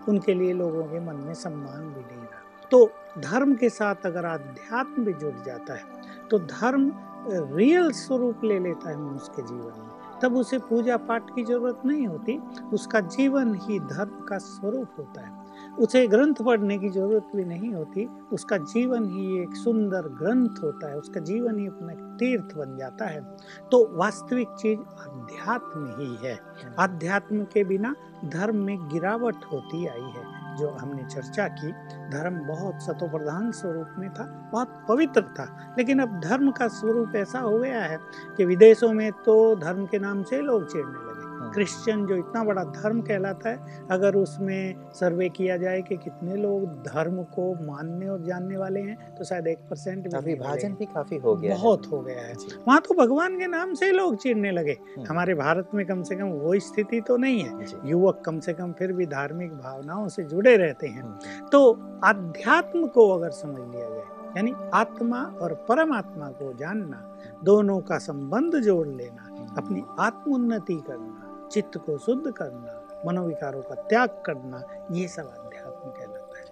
उनके 0.09 0.33
लिए 0.33 0.53
लोगों 0.53 0.83
के 0.83 0.99
मन 0.99 1.15
में 1.15 1.33
सम्मान 1.33 1.93
तो 2.71 2.85
धर्म 3.19 3.55
के 3.55 3.69
साथ 3.69 4.05
अगर 4.05 4.25
आध्यात्म 4.25 5.03
भी 5.05 5.13
जुड़ 5.13 5.35
जाता 5.45 5.73
है 5.73 6.27
तो 6.31 6.39
धर्म 6.39 6.91
रियल 7.29 7.91
स्वरूप 7.91 8.43
ले 8.43 8.59
लेता 8.59 8.89
है 8.89 8.97
मनुष्य 8.99 9.31
के 9.35 9.41
जीवन 9.41 9.79
में। 9.79 10.19
तब 10.21 10.35
उसे 10.37 10.57
पूजा 10.59 10.97
पाठ 10.97 11.29
की 11.29 11.43
ज़रूरत 11.43 11.81
नहीं 11.85 12.05
होती, 12.07 12.37
उसका 12.73 12.99
जीवन 12.99 13.53
ही 13.55 13.79
धर्म 13.79 14.19
का 14.19 14.37
स्वरूप 14.37 14.95
होता 14.99 15.21
है। 15.21 15.75
उसे 15.79 16.05
ग्रंथ 16.07 16.41
पढ़ने 16.45 16.77
की 16.77 16.89
ज़रूरत 16.89 17.27
भी 17.35 17.43
नहीं 17.45 17.73
होती, 17.73 18.05
उसका 18.33 18.57
जीवन 18.57 19.05
ही 19.05 19.41
एक 19.41 19.55
सुंदर 19.55 20.07
ग्रंथ 20.19 20.63
होता 20.63 20.89
है, 20.89 20.97
उसका 20.97 21.19
जीवन 21.21 21.59
ही 21.59 21.67
अपना 21.67 21.93
तीर्थ 22.17 22.55
बन 22.57 22.77
जाता 22.77 23.05
है। 23.05 23.21
तो 23.71 23.85
वास्तविक 23.97 24.55
चीज़ 24.59 24.79
अध्यात्म 24.79 25.85
ही 25.99 26.15
है। 26.27 26.37
अध्यात्म 26.79 27.43
के 27.43 27.63
बिना 27.63 27.95
धर्म 28.25 28.55
में 28.55 28.87
गिरावट 28.89 29.45
होती 29.51 29.85
आई 29.87 30.11
है। 30.15 30.36
जो 30.57 30.69
हमने 30.69 31.03
चर्चा 31.03 31.47
की, 31.47 31.71
धर्म 32.09 32.39
बहुत 32.39 32.81
सतोप्रधान 32.81 33.51
स्वरूप 33.51 33.87
में 33.97 34.09
था, 34.13 34.49
बहुत 34.51 34.85
पवित्र 34.89 35.21
था। 35.21 35.75
लेकिन 35.77 35.99
अब 35.99 36.19
धर्म 36.19 36.51
का 36.51 36.67
स्वरूप 36.67 37.15
ऐसा 37.15 37.39
हो 37.39 37.59
गया 37.59 37.83
है 37.83 37.99
कि 38.37 38.45
विदेशों 38.45 38.93
में 38.93 39.11
तो 39.11 39.55
धर्म 39.55 39.85
के 39.85 39.99
नाम 39.99 40.23
से 40.23 40.41
लोग 40.41 40.71
छेड़ने 40.71 41.06
क्रिश्चियन 41.57 42.05
जो 42.05 42.15
इतना 42.15 42.43
बड़ा 42.43 42.63
धर्म 42.63 43.01
कहलाता 43.01 43.49
है 43.49 43.85
अगर 43.91 44.15
उसमें 44.15 44.89
सर्वे 44.93 45.29
किया 45.29 45.57
जाए 45.57 45.81
कि 45.81 45.95
कितने 45.97 46.35
लोग 46.35 46.65
धर्म 46.83 47.23
को 47.35 47.45
मानने 47.65 48.07
और 48.07 48.21
जानने 48.21 48.57
वाले 48.57 48.79
हैं 48.79 49.15
तो 49.15 49.23
शायद 49.23 49.47
एक 49.47 49.59
परसेंट 49.69 50.07
विभाजन 50.25 50.73
भी 50.73 50.85
काफ़ी 50.85 51.17
हो 51.17 51.35
गया 51.35 51.55
बहुत 51.55 51.87
हो 51.91 52.01
गया 52.01 52.21
है। 52.21 52.33
वहाँ 52.67 52.79
तो 52.79 52.95
भगवान 52.95 53.39
के 53.39 53.47
नाम 53.47 53.73
से 53.73 53.91
लोग 53.91 54.15
चिढ़ने 54.15 54.51
लगे। 54.51 54.71
हम्म, 54.71 55.05
हमारे 55.09 55.33
भारत 55.33 55.69
में 55.73 55.85
कम 55.85 56.03
से 56.03 56.15
कम 56.15 56.27
वो 56.27 56.59
स्थिति 56.59 57.01
तो 57.01 57.17
नहीं 57.17 57.39
है। 57.39 57.65
युवक 57.85 58.21
कम 58.25 58.39
से 58.39 58.53
कम 58.53 58.71
फिर 58.71 58.93
भी 58.93 59.05
धार्मिक 59.05 59.53
भावनाओं 59.53 60.07
से 60.07 60.23
जुड़े 60.23 60.55
रहते 60.57 60.87
हैं। 60.87 61.01
हम्म, 61.01 61.47
तो 61.51 61.71
अध्यात्म 62.03 62.87
को 62.87 63.09
अगर 63.09 63.29
समझ 63.29 63.59
लिया 63.59 63.89
जाए 63.89 64.03
यानी 64.37 64.53
आत्मा 64.73 65.21
और 65.41 65.53
परमात्मा 65.69 66.27
को 66.29 66.53
जानना 66.53 67.17
दोनों 67.43 67.79
का 67.79 67.97
संबंध 67.97 68.55
जोड़ 68.55 68.87
लेना 68.87 69.23
अपनी 69.57 69.83
आत्मोन्नति 69.99 70.75
करना 70.87 71.16
चित्त 71.51 71.77
को 71.77 71.97
शुद्ध 71.97 72.31
करना 72.31 72.81
मनोविकारों 73.05 73.61
का 73.61 73.75
त्याग 73.75 74.21
करना 74.25 74.63
ये 74.91 75.07
सब 75.07 75.46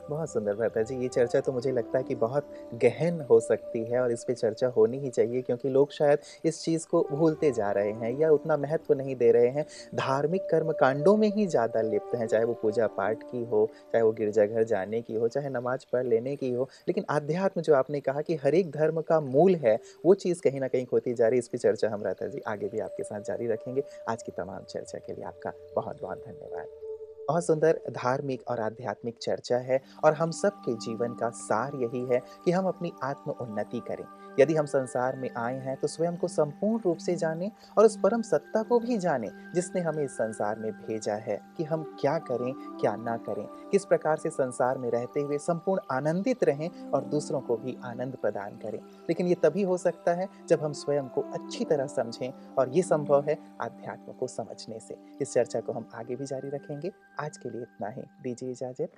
बहुत 0.10 0.30
सुंदर 0.30 0.54
भ्राता 0.54 0.82
जी। 0.82 0.96
ये 0.96 1.08
चर्चा 1.08 1.40
तो 1.42 1.52
मुझे 1.52 1.72
लगता 1.72 1.98
है 1.98 2.04
कि 2.04 2.16
बहुत 2.16 2.48
गहन 2.74 3.20
हो 3.22 3.40
सकती 3.40 3.84
है 3.84 4.00
और 4.00 4.12
इस 4.12 4.24
पर 4.24 4.34
चर्चा 4.34 4.68
होनी 4.68 4.98
ही 5.00 5.10
चाहिए 5.10 5.42
क्योंकि 5.42 5.70
लोग 5.70 5.92
शायद 5.92 6.20
इस 6.46 6.62
चीज़ 6.64 6.86
को 6.88 7.02
भूलते 7.12 7.52
जा 7.52 7.72
रहे 7.72 7.92
हैं 7.92 8.12
या 8.20 8.30
उतना 8.32 8.58
महत्व 8.58 8.94
नहीं 8.94 9.16
दे 9.16 9.32
रहे 9.32 9.48
हैं। 9.48 9.66
धार्मिक 9.96 10.42
कर्म 10.52 10.72
कांडों 10.72 11.16
में 11.18 11.28
ही 11.28 11.48
ज़्यादा 11.48 11.82
लिप्त 11.82 12.16
हैं, 12.16 12.28
चाहे 12.28 12.44
वो 12.44 12.54
पूजा 12.54 12.88
पाठ 12.88 13.24
की 13.24 13.44
हो, 13.44 13.66
चाहे 13.94 14.04
वो 14.04 14.12
गिरजाघर 14.12 14.64
जाने 14.64 15.02
की 15.02 15.16
हो, 15.16 15.28
चाहे 15.28 15.50
नमाज़ 15.50 15.86
पढ़ 15.94 16.06
लेने 16.06 16.36
की 16.36 16.52
हो। 16.52 16.70
लेकिन 16.88 17.06
आध्यात्म 17.10 17.62
जो 17.62 17.76
आपने 17.76 18.00
कहा 18.00 18.22
कि 18.22 18.36
हर 18.36 18.56
एक 18.56 18.72
धर्म 18.72 19.02
का 19.02 19.20
मूल 19.20 19.56
है, 19.56 19.78
वो 20.06 20.14
चीज़ 20.16 20.42
कहीं 20.42 20.60
ना 20.60 20.68
कहीं 20.68 20.86
खोती 20.86 21.14
जा 21.14 21.28
रही 21.28 21.38
है। 21.38 21.40
इस 21.40 21.48
पर 21.48 21.58
चर्चा 21.58 21.90
हम 21.90 22.04
रहता 22.04 22.28
जी। 22.28 22.42
आगे 22.48 22.68
भी 22.68 22.80
आपके 22.80 23.04
साथ 23.04 23.22
जारी 23.22 23.48
रखेंगे। 23.48 23.84
आज 24.10 24.24
की 24.24 24.32
तमाम 24.32 24.64
चर्चा 24.64 25.00
के 25.00 25.14
लिए 25.14 25.26
आपका 25.26 25.54
बहुत 25.76 26.02
बहुत 26.02 26.24
धन्यवाद। 26.28 26.85
बहुत 27.28 27.46
सुंदर 27.46 27.80
धार्मिक 27.92 28.48
और 28.48 28.60
आध्यात्मिक 28.60 29.18
चर्चा 29.22 29.58
है 29.58 29.82
और 30.04 30.14
हम 30.14 30.32
सब 30.32 30.62
के 30.66 30.74
जीवन 30.76 31.14
का 31.14 31.30
सार 31.30 31.76
यही 31.76 32.06
है 32.06 32.22
कि 32.46 32.52
हम 32.52 32.68
अपनी 32.68 32.92
आत्म 33.04 33.32
उन्नति 33.32 33.80
करें। 33.80 34.06
यदि 34.40 34.56
हम 34.56 34.66
संसार 34.66 35.16
में 35.16 35.30
आए 35.38 35.60
हैं 35.60 35.76
तो 35.78 35.88
स्वयं 35.88 36.16
को 36.18 36.28
संपूर्ण 36.28 36.82
रूप 36.84 36.98
से 36.98 37.16
जानें 37.16 37.50
और 37.78 37.86
उस 37.86 37.98
परम 38.00 38.22
सत्ता 38.22 38.64
को 38.64 38.80
भी 38.80 38.98
जानें, 38.98 39.30
जिसने 39.56 39.82
हमें 39.82 40.04
इस 40.04 40.12
संसार 40.12 40.60
में 40.60 40.72
भेजा 40.72 41.16
है 41.16 41.40
कि 41.58 41.64
हम 41.64 41.84
क्या 42.02 42.18
करें, 42.20 42.54
क्या 42.80 42.96
ना 42.96 43.18
करें, 43.18 43.46
किस 43.70 43.86
प्रकार 43.86 44.18
से 44.18 44.30
संसार 44.30 44.78
में 44.78 44.90
रहते 44.92 45.20
हुए 45.20 45.38
संपूर्ण 45.38 45.82
आनंदित 45.92 46.44
रहें 46.44 46.70
और 46.92 47.04
दूसरों 47.06 47.42
को 47.42 47.58
भी 47.58 47.78
आनंद 47.84 48.16
प्रदान 48.16 48.58
करें। 48.58 48.80
लेकिन 49.10 49.28
ये 49.28 49.36
तभी 49.36 49.64
हो 49.64 49.78
सकता 49.78 50.14
है 50.14 50.28
जब 50.48 50.64
हम 50.64 50.74
स्वयं 50.74 51.08
को 51.08 51.22
अच्छी 51.34 51.66
तरह 51.66 51.88
समझें 51.88 52.32
और 52.58 52.70
ये 52.70 52.82
संभव 52.82 53.26
है 53.30 53.38
आध्यात्म 53.62 54.14
को 54.14 54.28
समझने 54.28 54.80
से। 54.80 54.98
इस 55.22 55.34
चर्चा 55.34 55.62
को 55.62 55.72
हम 55.72 55.90
आगे 55.96 56.16
भी 56.16 56.26
जारी 56.26 56.50
रखेंगे। 56.50 56.92
आज 57.20 57.38
के 57.38 57.50
लिए 57.50 57.62
इतना 57.62 57.90
ही। 57.90 58.02
दीजिए 58.24 58.52
इजाज़त। 58.52 58.92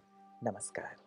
नमस्कार। 0.43 1.06